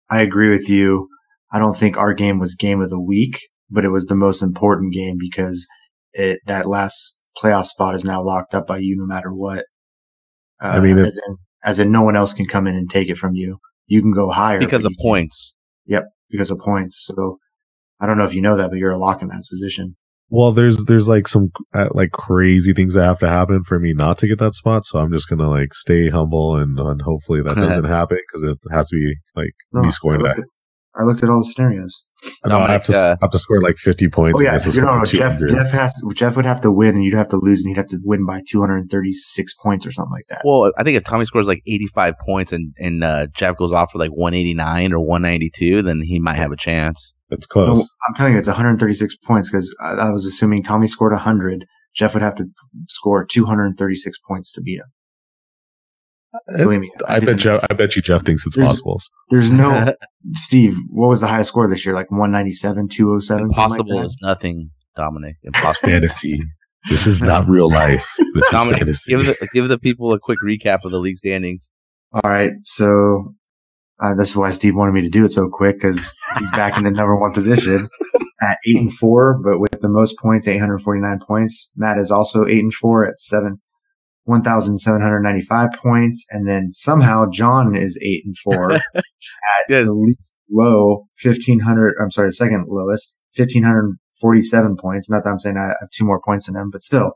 [0.09, 1.07] I agree with you.
[1.51, 3.39] I don't think our game was game of the week,
[3.69, 5.67] but it was the most important game because
[6.13, 9.65] it that last playoff spot is now locked up by you no matter what.
[10.61, 12.89] Uh, I mean, it- as in, as in, no one else can come in and
[12.89, 13.57] take it from you.
[13.87, 15.55] You can go higher Because of you can't- points.
[15.85, 17.03] Yep, because of points.
[17.11, 17.37] So
[17.99, 19.95] I don't know if you know that, but you're a lock in that position.
[20.29, 23.93] Well, there's there's like some uh, like crazy things that have to happen for me
[23.93, 24.85] not to get that spot.
[24.85, 28.57] So I'm just gonna like stay humble and, and hopefully that doesn't happen because it
[28.71, 30.41] has to be like me I scoring looked, that.
[30.41, 32.03] at, I looked at all the scenarios.
[32.45, 34.35] No, I have to uh, I have to score like 50 points.
[34.35, 36.71] Oh and yeah, this is you know, scoring Jeff, Jeff has Jeff would have to
[36.71, 39.91] win, and you'd have to lose, and he'd have to win by 236 points or
[39.91, 40.41] something like that.
[40.45, 43.91] Well, I think if Tommy scores like 85 points and, and uh, Jeff goes off
[43.91, 47.13] for like 189 or 192, then he might have a chance.
[47.33, 47.77] It's close.
[47.77, 51.65] No, I'm telling you, it's 136 points because I, I was assuming Tommy scored 100.
[51.95, 52.45] Jeff would have to
[52.89, 54.85] score 236 points to beat him.
[56.57, 57.63] believe me, I I, bet Jeff.
[57.69, 58.99] I bet you Jeff thinks it's There's- possible.
[59.29, 59.93] There's no
[60.33, 60.75] Steve.
[60.89, 61.93] What was the highest score this year?
[61.93, 63.43] Like 197, 207.
[63.43, 65.35] Impossible something like is nothing, Dominic.
[65.43, 65.89] It's Impossible.
[65.91, 66.39] fantasy.
[66.89, 68.05] This is not real life.
[68.33, 69.11] This Dominic, fantasy.
[69.15, 71.69] give the give the people a quick recap of the league standings.
[72.13, 73.33] All right, so
[73.99, 76.77] uh, this is why Steve wanted me to do it so quick because he's back
[76.77, 77.87] in the number one position
[78.41, 81.71] at eight and four, but with the most points, 849 points.
[81.75, 83.59] Matt is also eight and four at seven.
[84.25, 86.25] 1,795 points.
[86.29, 89.03] And then somehow John is eight and four at
[89.67, 89.85] Yes.
[89.85, 91.95] the least low 1,500.
[92.01, 95.09] I'm sorry, the second lowest 1,547 points.
[95.09, 97.11] Not that I'm saying I have two more points than him, but still.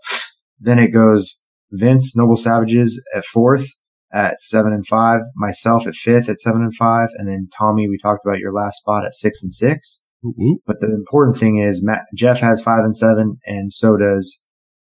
[0.59, 3.67] Then it goes Vince Noble Savages at fourth
[4.13, 7.97] at seven and five, myself at fifth at seven and five, and then Tommy, we
[7.97, 10.03] talked about your last spot at six and six.
[10.25, 14.43] Ooh, But the important thing is Matt, Jeff has five and seven, and so does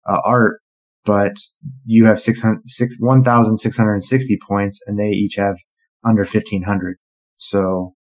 [0.08, 0.60] uh, Art.
[1.04, 1.36] But
[1.84, 5.56] you have 600, six, 1,660 points, and they each have
[6.04, 6.96] under 1,500.
[7.36, 7.94] So,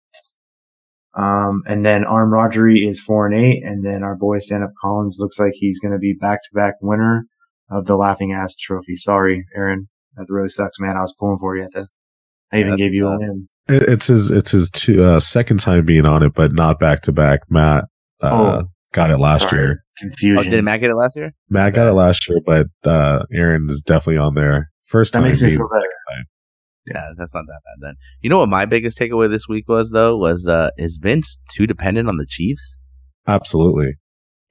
[1.15, 4.71] um, and then Arm Rodgery is four and eight, and then our boy Stand Up
[4.81, 7.25] Collins looks like he's going to be back to back winner
[7.69, 8.95] of the Laughing Ass Trophy.
[8.95, 10.95] Sorry, Aaron, that really sucks, man.
[10.97, 11.87] I was pulling for you at the.
[12.51, 13.47] I even That's gave you a win.
[13.67, 17.11] It's his it's his two, uh, second time being on it, but not back to
[17.11, 17.41] back.
[17.49, 17.85] Matt
[18.21, 19.61] uh, Oh, got it last Sorry.
[19.61, 19.83] year.
[19.97, 20.45] Confusion.
[20.45, 21.31] Oh, did Matt get it last year?
[21.49, 24.69] Matt got it last year, but uh, Aaron is definitely on there.
[24.83, 25.87] First that time That makes me feel better.
[26.85, 27.95] Yeah, that's not that bad then.
[28.21, 31.65] You know what my biggest takeaway this week was though was uh is Vince too
[31.65, 32.77] dependent on the Chiefs?
[33.27, 33.93] absolutely.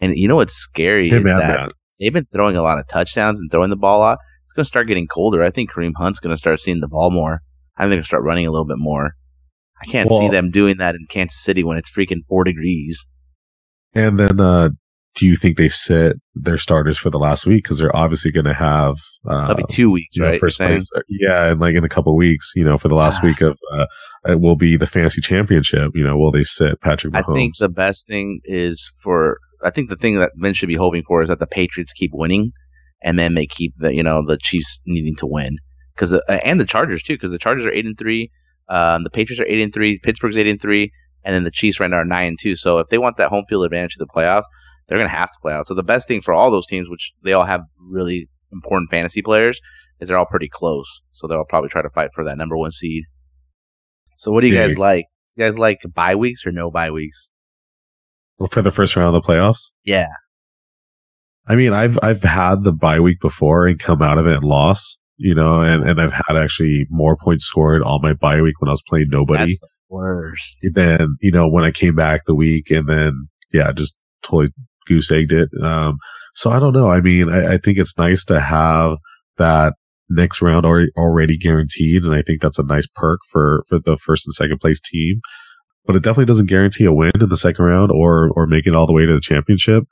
[0.01, 1.73] And you know what's scary Him is and that Matt.
[2.01, 4.19] they've been throwing a lot of touchdowns and throwing the ball a lot.
[4.53, 5.43] It's going to start getting colder.
[5.43, 7.41] I think Kareem Hunt's going to start seeing the ball more.
[7.79, 9.13] I think they're going to start running a little bit more.
[9.83, 13.03] I can't see them doing that in Kansas City when it's freaking four degrees.
[13.95, 14.69] And then, uh,
[15.15, 18.45] do you think they sit their starters for the last week because they're obviously going
[18.45, 18.97] to have
[19.27, 20.39] uh, That'll be two weeks, you know, right?
[20.41, 20.87] first place?
[21.09, 23.27] Yeah, and like in a couple weeks, you know, for the last Ah.
[23.27, 23.87] week of uh,
[24.29, 25.93] it will be the fantasy championship.
[25.95, 29.39] You know, will they sit Patrick I think the best thing is for.
[29.65, 32.11] I think the thing that Vince should be hoping for is that the Patriots keep
[32.13, 32.53] winning,
[33.03, 35.59] and then they keep the you know the Chiefs needing to win
[35.95, 38.31] because and the Chargers too because the Chargers are eight and three,
[38.69, 40.91] um, the Patriots are eight and three, Pittsburgh's eight and three,
[41.25, 42.57] and then the Chiefs right now are nine and two.
[42.57, 44.45] So if they want that home field advantage to the playoffs,
[44.89, 45.67] they're gonna have to play out.
[45.67, 49.23] So the best thing for all those teams, which they all have really important fantasy
[49.23, 49.61] players,
[50.01, 51.03] is they're all pretty close.
[51.11, 53.05] So they'll probably try to fight for that number one seed.
[54.19, 55.07] So what do you guys like?
[55.35, 57.31] You guys like bye weeks or no bye weeks?
[58.39, 59.73] Well, for the first round of the playoffs.
[59.85, 60.09] Yeah.
[61.49, 64.45] I mean, I've I've had the bye week before and come out of it and
[64.45, 64.99] lost.
[65.19, 68.69] You know, and, and I've had actually more points scored on my bye week when
[68.69, 69.45] I was playing nobody.
[69.45, 70.59] That's the worst.
[70.73, 74.51] then you know when I came back the week, and then yeah, just totally
[74.87, 75.49] goose egged it.
[75.63, 75.99] Um,
[76.35, 76.91] so I don't know.
[76.91, 78.97] I mean, I, I think it's nice to have
[79.37, 79.75] that
[80.09, 83.97] next round already already guaranteed, and I think that's a nice perk for for the
[83.97, 85.21] first and second place team.
[85.87, 88.75] But it definitely doesn't guarantee a win in the second round or or make it
[88.75, 89.85] all the way to the championship.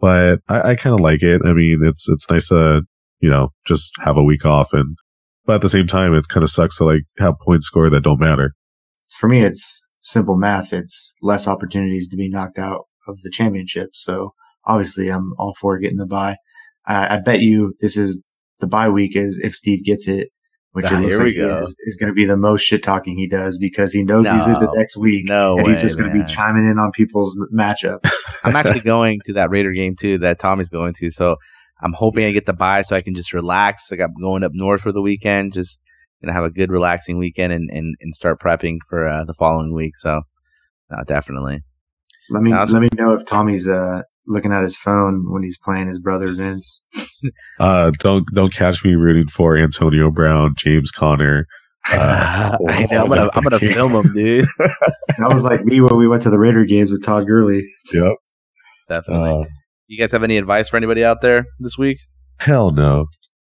[0.00, 1.42] But I, I kind of like it.
[1.44, 2.82] I mean, it's it's nice to
[3.20, 4.96] you know just have a week off, and
[5.44, 8.02] but at the same time, it kind of sucks to like have points score that
[8.02, 8.52] don't matter.
[9.18, 10.72] For me, it's simple math.
[10.72, 13.90] It's less opportunities to be knocked out of the championship.
[13.94, 14.34] So
[14.64, 16.36] obviously, I'm all for getting the buy.
[16.86, 18.24] I, I bet you this is
[18.60, 20.28] the bye week is if Steve gets it,
[20.76, 21.58] which it looks here like we go.
[21.60, 24.46] is, is going to be the most shit talking he does because he knows he's
[24.46, 26.92] in the next week No and way, he's just going to be chiming in on
[26.92, 28.10] people's matchups.
[28.44, 31.10] I'm actually going to that Raider game too that Tommy's going to.
[31.10, 31.36] So
[31.82, 33.90] I'm hoping I get the buy so I can just relax.
[33.90, 35.80] Like I'm going up north for the weekend, just
[36.22, 39.74] gonna have a good relaxing weekend and and, and start prepping for uh, the following
[39.74, 39.96] week.
[39.96, 40.20] So
[40.94, 41.60] uh, definitely.
[42.28, 42.74] Let me Awesome.
[42.74, 46.28] let me know if Tommy's uh, looking at his phone when he's playing his brother
[46.28, 46.82] Vince.
[47.58, 51.46] Uh, don't don't catch me rooting for Antonio Brown, James Conner.
[51.92, 54.46] Uh, I know, I'm gonna I'm gonna film him, dude.
[55.18, 57.66] That was like me when we went to the Raider games with Todd Gurley.
[57.90, 58.12] Yep.
[58.88, 59.44] Definitely.
[59.44, 59.44] Uh,
[59.86, 61.98] you guys have any advice for anybody out there this week?
[62.38, 63.06] hell no.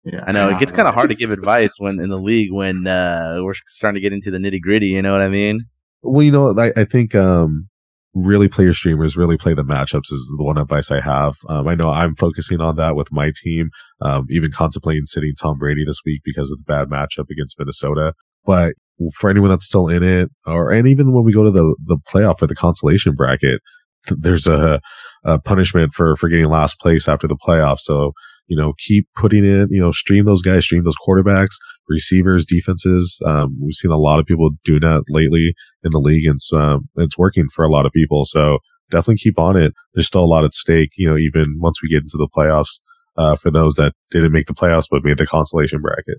[0.04, 2.52] Yeah, I know it gets kind of hard to give advice when in the league
[2.52, 4.88] when uh, we're starting to get into the nitty gritty.
[4.88, 5.64] You know what I mean?
[6.02, 7.68] Well, you know, I, I think um,
[8.14, 11.36] really play your streamers, really play the matchups is the one advice I have.
[11.48, 15.58] Um, I know I'm focusing on that with my team, um, even contemplating sitting Tom
[15.58, 18.14] Brady this week because of the bad matchup against Minnesota.
[18.44, 18.74] But
[19.16, 21.98] for anyone that's still in it, or and even when we go to the the
[22.12, 23.60] playoff or the consolation bracket,
[24.06, 24.80] th- there's a,
[25.24, 27.78] a punishment for for getting last place after the playoff.
[27.78, 28.12] So
[28.46, 31.54] you know, keep putting in, you know, stream those guys, stream those quarterbacks,
[31.88, 33.18] receivers, defenses.
[33.26, 36.52] Um, we've seen a lot of people do that lately in the league, and it's,
[36.52, 38.24] um, it's working for a lot of people.
[38.24, 38.58] So
[38.90, 39.72] definitely keep on it.
[39.94, 42.80] There's still a lot at stake, you know, even once we get into the playoffs.
[43.16, 46.18] Uh, for those that didn't make the playoffs but made the consolation bracket.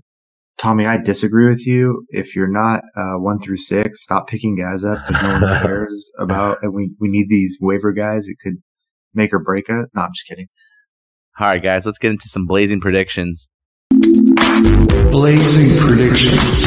[0.58, 2.06] Tommy, I disagree with you.
[2.08, 6.10] If you're not uh, one through six, stop picking guys up because no one cares
[6.18, 6.58] about.
[6.62, 8.28] And we we need these waiver guys.
[8.28, 8.54] It could
[9.12, 9.88] make or break it.
[9.94, 10.46] No, I'm just kidding.
[11.38, 13.50] All right, guys, let's get into some blazing predictions.
[15.10, 16.64] Blazing predictions.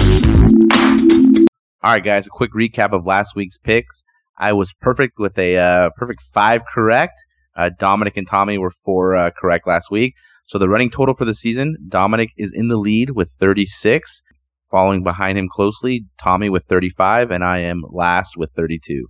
[1.81, 4.03] All right, guys, a quick recap of last week's picks.
[4.37, 7.15] I was perfect with a uh, perfect five correct.
[7.55, 10.13] Uh, Dominic and Tommy were four uh, correct last week.
[10.45, 14.21] So the running total for the season, Dominic is in the lead with 36.
[14.69, 19.07] Following behind him closely, Tommy with 35, and I am last with 32.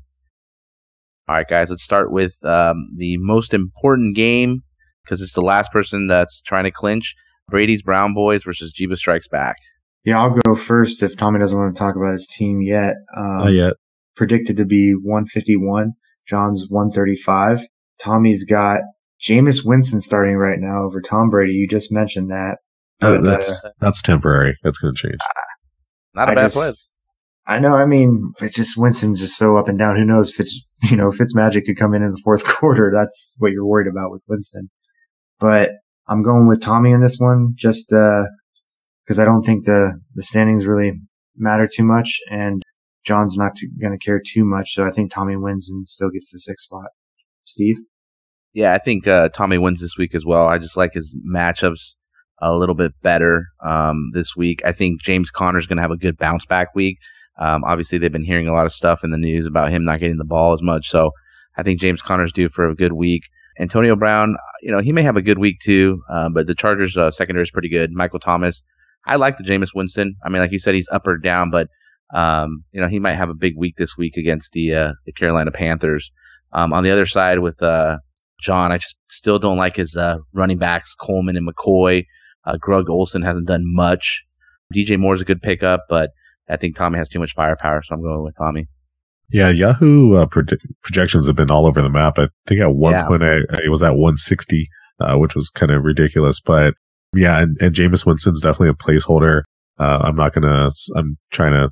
[1.28, 4.64] All right, guys, let's start with um, the most important game
[5.04, 7.16] because it's the last person that's trying to clinch.
[7.50, 9.56] Brady's Brown Boys versus Jeebus Strikes Back.
[10.06, 12.96] Yeah, I'll go first if Tommy doesn't want to talk about his team yet.
[13.18, 13.74] Um, Not yet.
[14.16, 15.92] Predicted to be 151.
[16.28, 17.66] John's 135.
[18.00, 18.82] Tommy's got
[19.22, 21.54] Jameis Winston starting right now over Tom Brady.
[21.54, 22.60] You just mentioned that.
[23.02, 24.58] Uh, But, that's that's temporary.
[24.64, 25.18] That's going to change.
[26.14, 26.72] Not a I bad just- play.
[27.48, 27.74] I know.
[27.76, 29.96] I mean, it's just Winston's just so up and down.
[29.96, 30.32] Who knows?
[30.32, 32.92] Fitz, you know, Fitzmagic could come in in the fourth quarter.
[32.94, 34.70] That's what you're worried about with Winston.
[35.40, 35.72] But
[36.08, 40.68] I'm going with Tommy in this one, just because I don't think the the standings
[40.68, 41.00] really
[41.36, 42.62] matter too much, and
[43.06, 44.74] John's not going to care too much.
[44.74, 46.90] So I think Tommy wins and still gets the sixth spot.
[47.46, 47.78] Steve,
[48.54, 50.48] Yeah, I think uh, Tommy wins this week as well.
[50.48, 51.96] I just like his matchups
[52.42, 54.62] a little bit better um, this week.
[54.66, 56.98] I think James Conner's going to have a good bounce back week.
[57.40, 60.00] Um, obviously, they've been hearing a lot of stuff in the news about him not
[60.00, 60.90] getting the ball as much.
[60.90, 61.12] So
[61.58, 63.24] I think James Conner's due for a good week.
[63.60, 66.98] Antonio Brown, you know, he may have a good week too, uh, but the Chargers'
[66.98, 67.92] uh, secondary is pretty good.
[67.92, 68.64] Michael Thomas,
[69.06, 70.16] I like the Jameis Winston.
[70.24, 71.68] I mean, like you said, he's up or down, but
[72.14, 75.12] um, you know, he might have a big week this week against the uh, the
[75.12, 76.12] Carolina Panthers.
[76.54, 77.98] Um, on the other side with uh,
[78.42, 82.06] John, I just still don't like his uh, running backs, Coleman and McCoy.
[82.46, 84.24] Uh, Greg Olsen hasn't done much.
[84.74, 86.12] DJ Moore's a good pickup, but
[86.50, 88.68] I think Tommy has too much firepower, so I'm going with Tommy.
[89.32, 92.18] Yeah, Yahoo uh, predi- projections have been all over the map.
[92.18, 93.08] I think at one Yeah.
[93.08, 94.68] point I, I was at 160,
[95.00, 96.40] uh, which was kind of ridiculous.
[96.40, 96.74] But
[97.16, 99.44] yeah, and, and Jameis Winston's definitely a placeholder.
[99.78, 100.70] Uh, I'm not gonna.
[100.96, 101.70] I'm trying to.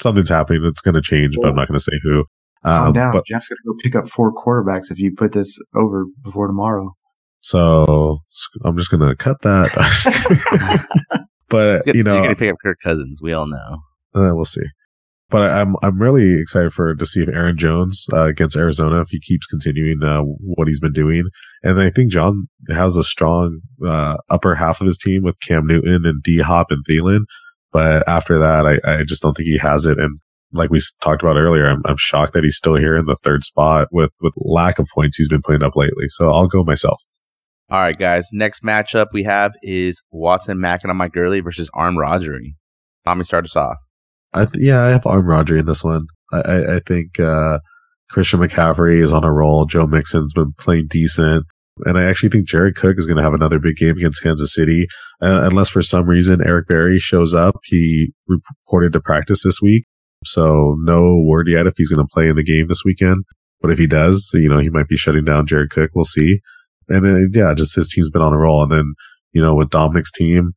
[0.00, 0.62] Something's happening.
[0.64, 2.24] It's gonna change, but I'm not gonna say who.
[2.64, 3.12] calm Um, down.
[3.12, 6.46] but Jeff's going to go pick up four quarterbacks if you put this over before
[6.46, 6.94] tomorrow.
[7.42, 8.18] so
[8.64, 9.68] I'm just gonna cut that.
[11.48, 13.20] but gonna- you know, you're going to pick up Kirk Cousins.
[13.22, 13.78] We all know.
[14.14, 14.62] Uh, we'll see.
[15.30, 19.10] But I'm I'm really excited for to see if Aaron Jones uh, against Arizona if
[19.10, 21.24] he keeps continuing uh, what he's been doing,
[21.62, 25.66] and I think John has a strong uh, upper half of his team with Cam
[25.66, 27.20] Newton and D Hop and Thielen.
[27.72, 29.98] But after that, I, I just don't think he has it.
[29.98, 30.18] And
[30.52, 33.44] like we talked about earlier, I'm, I'm shocked that he's still here in the third
[33.44, 36.08] spot with with lack of points he's been putting up lately.
[36.08, 37.00] So I'll go myself.
[37.70, 38.28] All right, guys.
[38.32, 42.56] Next matchup we have is Watson Mackin on Mike Gurley versus Arm Rodgery.
[43.06, 43.76] Tommy, start us off.
[44.32, 46.06] I th- yeah, I have Arm Rodgery in this one.
[46.32, 47.58] I, I, I think uh,
[48.10, 49.64] Christian McCaffrey is on a roll.
[49.64, 51.44] Joe Mixon's been playing decent.
[51.86, 54.54] And I actually think Jared Cook is going to have another big game against Kansas
[54.54, 54.86] City.
[55.22, 57.56] Uh, unless for some reason Eric Berry shows up.
[57.64, 59.84] He reported to practice this week.
[60.24, 63.24] So no word yet if he's going to play in the game this weekend.
[63.62, 65.90] But if he does, you know, he might be shutting down Jared Cook.
[65.94, 66.40] We'll see.
[66.88, 68.62] And yeah, just his team's been on a roll.
[68.62, 68.94] And then,
[69.32, 70.52] you know, with Dominic's team,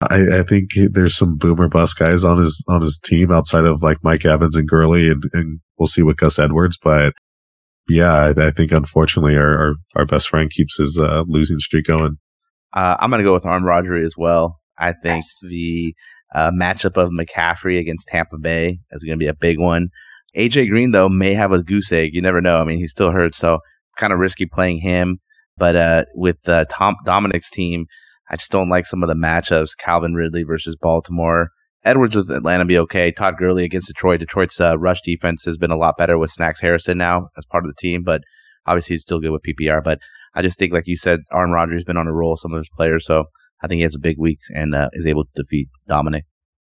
[0.00, 3.82] I, I think there's some boomer bust guys on his on his team outside of
[3.82, 6.78] like Mike Evans and Gurley, and, and we'll see with Gus Edwards.
[6.80, 7.14] But
[7.88, 11.86] yeah, I, I think unfortunately our, our, our best friend keeps his uh, losing streak
[11.86, 12.18] going.
[12.74, 14.60] Uh, I'm going to go with Arm Rodgery as well.
[14.78, 15.38] I think Yes.
[15.50, 15.94] the
[16.34, 19.88] uh, matchup of McCaffrey against Tampa Bay is going to be a big one.
[20.36, 22.10] AJ Green though may have a goose egg.
[22.14, 22.60] You never know.
[22.60, 23.58] I mean, he's still hurt, so
[23.96, 25.18] kind of risky playing him.
[25.56, 27.86] But uh, with uh, Tom Dominic's team,
[28.30, 29.76] I just don't like some of the matchups.
[29.78, 31.48] Calvin Ridley versus Baltimore.
[31.84, 33.10] Edwards with Atlanta be okay.
[33.12, 34.20] Todd Gurley against Detroit.
[34.20, 37.64] Detroit's uh, rush defense has been a lot better with Snacks Harrison now as part
[37.64, 38.20] of the team, but
[38.66, 39.82] obviously he's still good with PPR.
[39.82, 40.00] But
[40.34, 42.36] I just think, like you said, Aaron Rodgers has been on a roll.
[42.36, 43.24] Some of his players, so
[43.62, 46.24] I think he has a big week and uh, is able to defeat Dominic.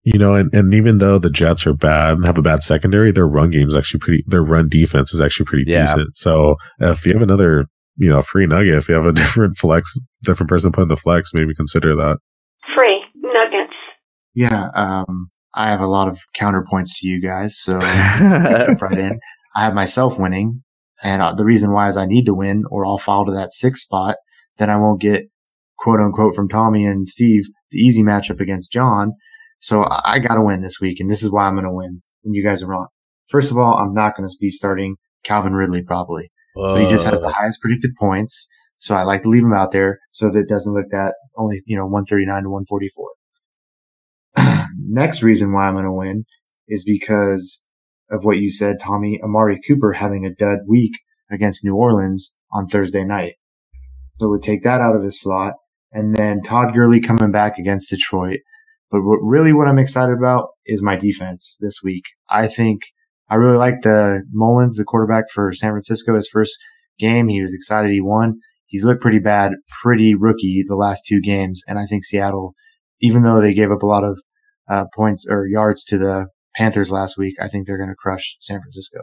[0.05, 3.13] You know, and, and even though the Jets are bad and have a bad secondary,
[3.13, 4.25] their run game is actually pretty.
[4.27, 5.83] Their run defense is actually pretty Yeah.
[5.85, 6.17] decent.
[6.17, 9.97] So if you have another, you know, free nugget, if you have a different flex,
[10.25, 12.19] different person put in the flex, maybe consider that.
[12.75, 13.75] Free nuggets.
[14.35, 17.79] Yeah, um, I have a lot of counterpoints to you guys, so
[18.19, 19.21] jump right in.
[19.55, 20.63] I have myself winning,
[21.03, 23.53] and uh, the reason why is I need to win, or I'll fall to that
[23.53, 24.17] sixth spot.
[24.57, 25.25] Then I won't get
[25.79, 29.13] quote unquote from Tommy and Steve the easy matchup against John.
[29.59, 31.73] So I, I got to win this week, and this is why I'm going to
[31.73, 32.03] win.
[32.25, 32.87] And you guys are wrong.
[33.29, 37.05] First of all, I'm not going to be starting Calvin Ridley probably, but he just
[37.05, 38.47] has the highest predicted points.
[38.83, 41.63] So I like to leave them out there so that it doesn't look that only,
[41.67, 44.67] you know, 139 to 144.
[44.89, 46.25] Next reason why I'm going to win
[46.67, 47.65] is because
[48.11, 49.21] of what you said, Tommy.
[49.23, 50.95] Amari Cooper having a dud week
[51.31, 53.35] against New Orleans on Thursday night.
[54.19, 55.55] So we take that out of his slot.
[55.93, 58.41] And then Todd Gurley coming back against Detroit.
[58.91, 62.07] But what really what I'm excited about is my defense this week.
[62.29, 62.83] I think
[63.31, 66.59] I really like the Mullens, the quarterback for San Francisco, his first
[66.99, 67.29] game.
[67.29, 68.41] He was excited he won.
[68.73, 69.53] He's looked pretty bad,
[69.83, 71.63] pretty rookie the last two games.
[71.69, 72.55] And I think Seattle,
[73.03, 74.19] even though they gave up a lot of
[74.67, 78.35] uh, points or yards to the Panthers last week, I think they're going to crush
[78.41, 79.01] San Francisco.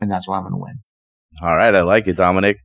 [0.00, 0.80] And that's why I'm going to win.
[1.42, 2.56] All right, I like it, Dominic.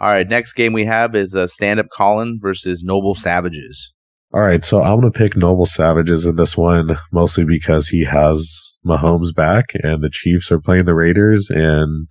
[0.00, 3.92] All right, next game we have is uh, Stand Up Colin versus Noble Savages.
[4.34, 8.02] All right, so I'm going to pick Noble Savages in this one, mostly because he
[8.04, 12.08] has Mahomes back and the Chiefs are playing the Raiders, and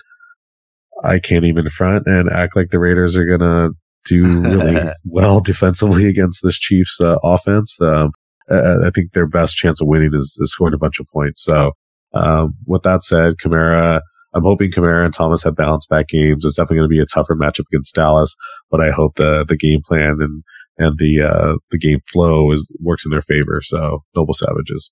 [1.04, 3.72] I can't even front and act like the Raiders are going to
[4.06, 7.80] do really well defensively against this Chiefs uh, offense.
[7.82, 8.12] Um,
[8.50, 11.44] I I think their best chance of winning is, is scoring a bunch of points.
[11.44, 11.72] So,
[12.14, 14.02] um, with that said, Kamara,
[14.34, 16.46] I'm hoping Kamara and Thomas have bounce back games.
[16.46, 18.36] It's definitely going to be a tougher matchup against Dallas,
[18.70, 20.44] but I hope the the game plan and
[20.78, 23.60] and the uh, the game flow is works in their favor.
[23.62, 24.92] So, Noble Savages.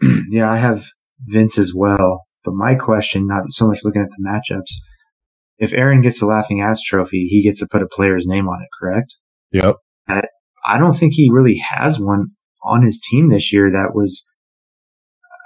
[0.30, 0.86] yeah, I have
[1.26, 2.23] Vince as well.
[2.44, 4.74] But my question, not so much looking at the matchups,
[5.58, 8.60] if Aaron gets the laughing ass trophy, he gets to put a player's name on
[8.62, 9.16] it, correct?
[9.52, 9.76] Yep.
[10.66, 12.28] I don't think he really has one
[12.62, 14.26] on his team this year that was.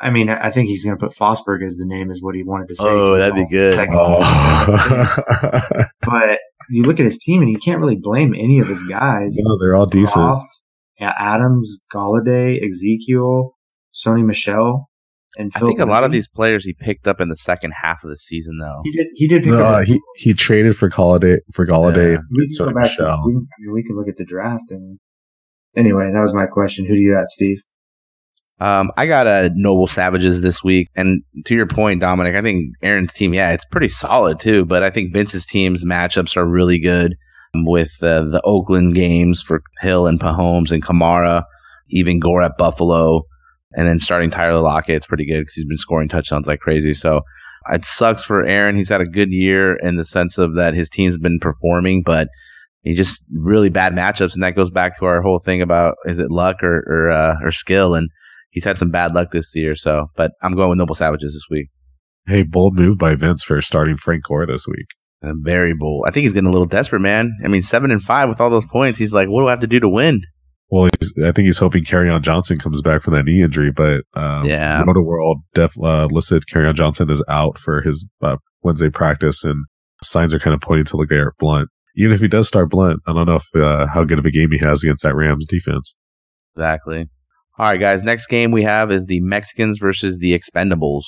[0.01, 2.37] I mean, I I think he's going to put Fosberg as the name, is what
[2.37, 2.87] he wanted to say.
[2.89, 3.75] Oh, that'd be good.
[3.75, 5.15] second- Oh.
[6.03, 6.39] But
[6.71, 9.37] you look at his team, and you can't really blame any of his guys.
[9.41, 10.15] no, they're all decent.
[10.15, 10.47] Goff,
[11.01, 13.55] yeah, Adams, Golladay, Ezekiel,
[13.95, 14.88] Sony Michel,
[15.39, 17.73] and I Phil think a lot of these players he picked up in the second
[17.73, 18.81] half of the season, though.
[18.85, 19.07] He did.
[19.15, 19.75] He did pick No, up.
[19.77, 22.15] uh, he he traded for Golladay for Golladay.
[22.15, 22.21] Yeah.
[22.37, 22.97] we can go back.
[22.97, 24.99] To, we, I mean, we can look at the draft and.
[25.77, 26.87] Anyway, that was my question.
[26.87, 27.59] Who do you got, Steve?
[28.61, 32.75] Um, I got a Noble Savages this week, and to your point, Dominic, I think
[32.83, 34.65] Aaron's team, yeah, it's pretty solid too.
[34.65, 37.15] But I think Vince's team's matchups are really good
[37.55, 41.45] um, with uh, the Oakland games for Hill and Mahomes and Kamara,
[41.91, 43.23] even Gore at Buffalo,
[43.75, 44.97] and then starting Tyler Lockett.
[44.97, 46.95] It's pretty good because he's been scoring touchdowns like crazy.
[46.95, 47.23] So
[47.71, 48.77] it sucks for Aaron.
[48.77, 52.29] He's had a good year in the sense of that his team's been performing, but
[52.83, 56.21] he just really bad matchups, and that goes back to our whole thing about is
[56.21, 58.09] it luck or or, uh, or skill, and
[58.51, 59.75] he's had some bad luck this year.
[59.75, 61.69] So, but I'm going with Noble Savages this week.
[62.27, 64.87] Hey, bold move by Vince for starting Frank Gore this week.
[65.23, 66.05] And very bold.
[66.07, 67.33] I think he's getting a little desperate, man.
[67.45, 68.99] I mean, seven and five with all those points.
[68.99, 70.23] He's like, what do I have to do to win?
[70.71, 70.91] Well,
[71.25, 74.83] I think he's hoping on Johnson comes back from that knee injury, but um, yeah,
[74.83, 79.65] Rotoworld def, uh, listed on Johnson is out for his uh, Wednesday practice, and
[80.03, 81.71] signs are kind of pointing to LeGarrette Blunt.
[81.97, 84.31] Even if he does start Blunt, I don't know if uh, how good of a
[84.31, 85.97] game he has against that Rams defense.
[86.55, 87.09] Exactly.
[87.59, 88.03] All right, guys.
[88.03, 91.03] Next game we have is the Mexicans versus the Expendables.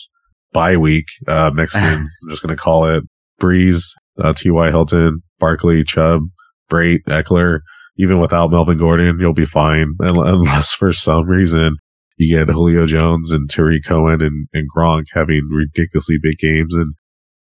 [0.52, 1.06] Bye week.
[1.28, 2.11] Uh, Mexicans.
[2.24, 3.04] I'm just going to call it
[3.38, 4.70] Breeze, uh, T.Y.
[4.70, 6.22] Hilton, Barkley, Chubb,
[6.70, 7.61] Brate, Ekeler.
[8.01, 9.94] Even without Melvin Gordon, you'll be fine.
[10.01, 11.76] Unless for some reason
[12.16, 16.74] you get Julio Jones and Tarik Cohen and, and Gronk having ridiculously big games.
[16.74, 16.86] And,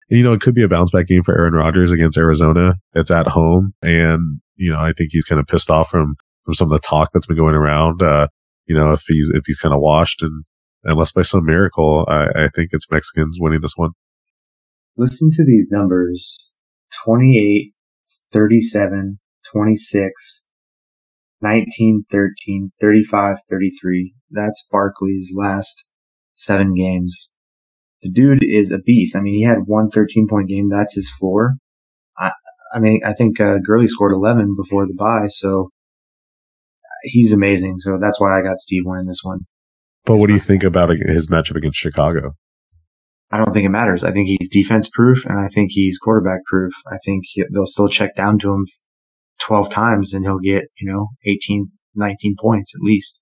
[0.09, 2.75] you know, it could be a bounce back game for Aaron Rodgers against Arizona.
[2.93, 3.73] It's at home.
[3.83, 6.87] And, you know, I think he's kind of pissed off from, from some of the
[6.87, 8.01] talk that's been going around.
[8.01, 8.27] Uh,
[8.65, 10.45] you know, if he's, if he's kind of washed and
[10.83, 13.91] unless by some miracle, I, I think it's Mexicans winning this one.
[14.97, 16.47] Listen to these numbers
[17.05, 17.73] 28,
[18.31, 19.19] 37,
[19.51, 20.45] 26,
[21.41, 24.13] 19, 13, 35, 33.
[24.29, 25.87] That's Barkley's last
[26.35, 27.33] seven games.
[28.01, 29.15] The dude is a beast.
[29.15, 30.69] I mean, he had one 13 point game.
[30.69, 31.55] That's his floor.
[32.17, 32.31] I,
[32.73, 35.69] I mean, I think uh, Gurley scored 11 before the bye, so
[37.03, 37.79] he's amazing.
[37.79, 39.39] So that's why I got Steve winning this one.
[40.05, 42.35] But what do you think about his matchup against Chicago?
[43.31, 44.03] I don't think it matters.
[44.03, 46.73] I think he's defense proof and I think he's quarterback proof.
[46.91, 48.65] I think he, they'll still check down to him
[49.39, 51.65] 12 times and he'll get, you know, 18,
[51.95, 53.21] 19 points at least.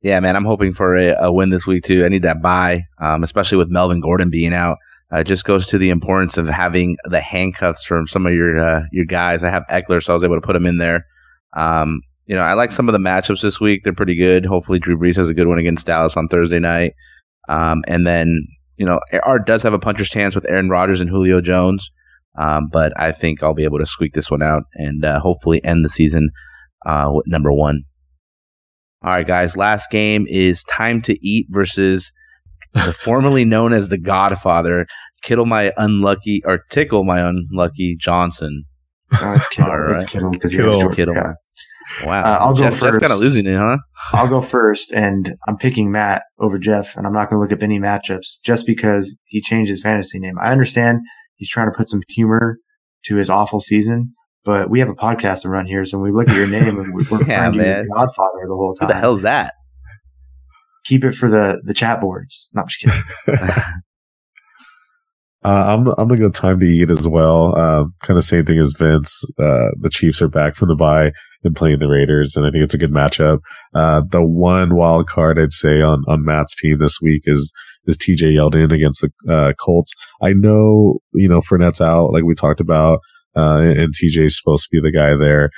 [0.00, 2.04] Yeah, man, I'm hoping for a, a win this week too.
[2.04, 4.78] I need that bye, um, especially with Melvin Gordon being out.
[5.10, 8.82] Uh, just goes to the importance of having the handcuffs from some of your uh,
[8.92, 9.42] your guys.
[9.42, 11.06] I have Ekeler, so I was able to put him in there.
[11.56, 13.82] Um, you know, I like some of the matchups this week.
[13.82, 14.44] They're pretty good.
[14.44, 16.92] Hopefully, Drew Brees has a good one against Dallas on Thursday night.
[17.48, 21.08] Um, and then, you know, Art does have a puncher's chance with Aaron Rodgers and
[21.08, 21.90] Julio Jones.
[22.36, 25.62] Um, but I think I'll be able to squeak this one out and uh, hopefully
[25.64, 26.30] end the season
[26.86, 27.82] uh, with number one.
[29.02, 29.56] All right, guys.
[29.56, 32.12] Last game is Time to Eat versus
[32.74, 34.86] the formerly known as the Godfather,
[35.22, 38.64] Kittle my unlucky or tickle my unlucky Johnson.
[39.20, 39.72] Oh, it's Kittle.
[39.72, 40.00] Right.
[40.00, 40.88] It's Kittle because Kittle.
[40.90, 41.14] Kittle.
[42.04, 42.22] Wow.
[42.22, 42.82] Uh, I'll Jeff, go first.
[42.94, 43.78] Jeff's kind of losing it, huh?
[44.12, 47.52] I'll go first, and I'm picking Matt over Jeff, and I'm not going to look
[47.52, 50.36] up any matchups just because he changed his fantasy name.
[50.40, 51.00] I understand
[51.38, 52.58] he's trying to put some humor
[53.04, 54.12] to his awful season,
[54.44, 56.94] but we have a podcast to run here, so we look at your name and
[56.94, 58.88] we're yeah, you as Godfather the whole time.
[58.88, 59.54] Who the hell's that?
[60.84, 62.50] Keep it for the the chat boards.
[62.52, 63.02] Not just kidding.
[65.44, 67.56] Uh, I'm I'm gonna go time to eat as well.
[67.56, 69.22] Uh, kind of same thing as Vince.
[69.38, 71.12] Uh, the Chiefs are back from the bye
[71.44, 73.38] and playing the Raiders, and I think it's a good matchup.
[73.72, 77.52] Uh, the one wild card I'd say on on Matt's team this week is
[77.88, 79.92] is TJ Yeldon against the uh, Colts.
[80.22, 83.00] I know you know Fournette's out, like we talked about,
[83.36, 85.50] uh, and, TJ's supposed to be the guy there,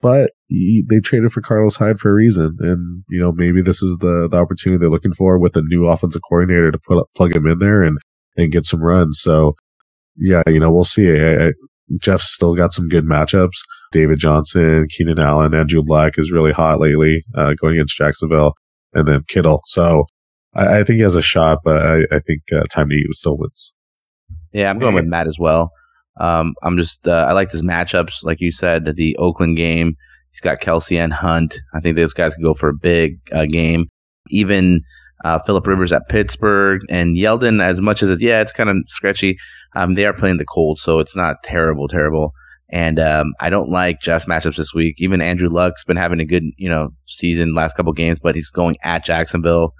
[0.00, 3.82] but he, they traded for Carlos Hyde for a reason, and you know maybe this
[3.82, 7.36] is the the opportunity they're looking for with a new offensive coordinator to put plug
[7.36, 7.98] him in there and
[8.36, 9.20] and get some runs.
[9.20, 9.54] So
[10.16, 11.10] yeah, you know, we'll see.
[11.10, 11.52] I, I,
[12.00, 13.58] Jeff's still got some good matchups.
[13.92, 18.54] David Johnson, Keenan Allen, Andrew Luck is really hot lately, uh, going against Jacksonville,
[18.92, 19.60] and then Kittle.
[19.66, 20.06] So
[20.54, 23.14] I, I think he has a shot, but I, I think uh, time to eat
[23.14, 23.72] still wins.
[24.52, 25.72] Yeah, I'm going with Matt as well.
[26.20, 29.96] Um, I'm just uh, I like his matchups, like you said, the Oakland game.
[30.30, 31.58] He's got Kelce and Hunt.
[31.74, 33.88] I think those guys can go for a big uh, game.
[34.30, 34.80] Even
[35.24, 37.62] uh, Philip Rivers at Pittsburgh, and Yeldon.
[37.62, 39.36] As much as it, yeah, it's kind of sketchy.
[39.74, 42.32] Um, they are playing the Colts, so it's not terrible, terrible.
[42.70, 44.96] And um, I don't like Jeff's matchups this week.
[44.98, 48.50] Even Andrew Luck's been having a good, you know, season last couple games, but he's
[48.50, 49.74] going at Jacksonville.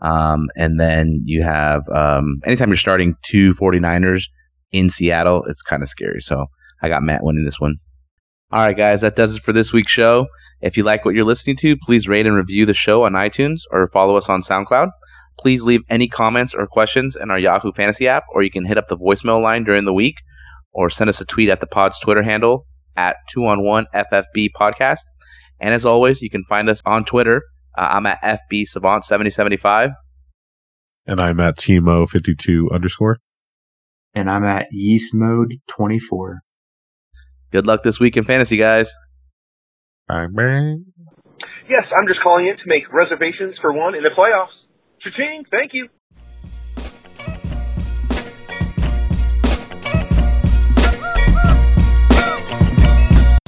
[0.00, 4.24] Um, and then you have um, anytime you're starting two 49ers
[4.72, 6.20] in Seattle, it's kind of scary.
[6.20, 6.46] So
[6.82, 7.76] I got Matt winning this one.
[8.50, 10.26] All right, guys, that does it for this week's show.
[10.60, 13.60] If you like what you're listening to, please rate and review the show on iTunes
[13.70, 14.90] or follow us on SoundCloud.
[15.38, 18.76] Please leave any comments or questions in our Yahoo Fantasy app, or you can hit
[18.76, 20.16] up the voicemail line during the week,
[20.72, 25.02] or send us a tweet at the pod's Twitter handle at 2on1 FFB Podcast.
[25.60, 27.42] And as always, you can find us on Twitter.
[27.78, 29.90] Uh, I'm at FB Savant 7075.
[31.06, 33.18] And I'm at Timo52 underscore.
[34.14, 36.40] And I'm at Yeast Mode 24.
[37.52, 38.92] Good luck this week in fantasy, guys.
[40.08, 40.86] Bang, bang.
[41.68, 44.56] Yes, I'm just calling in to make reservations for one in the playoffs.
[45.00, 45.88] Cha-ching, thank you.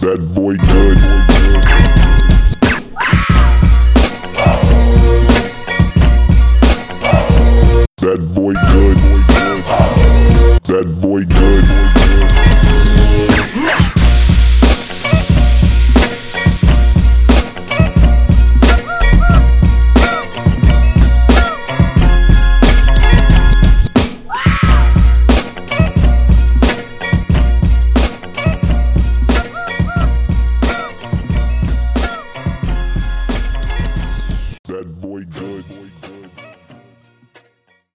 [0.02, 1.29] That boy good.
[8.00, 8.96] That boy good.
[10.68, 11.39] That boy good.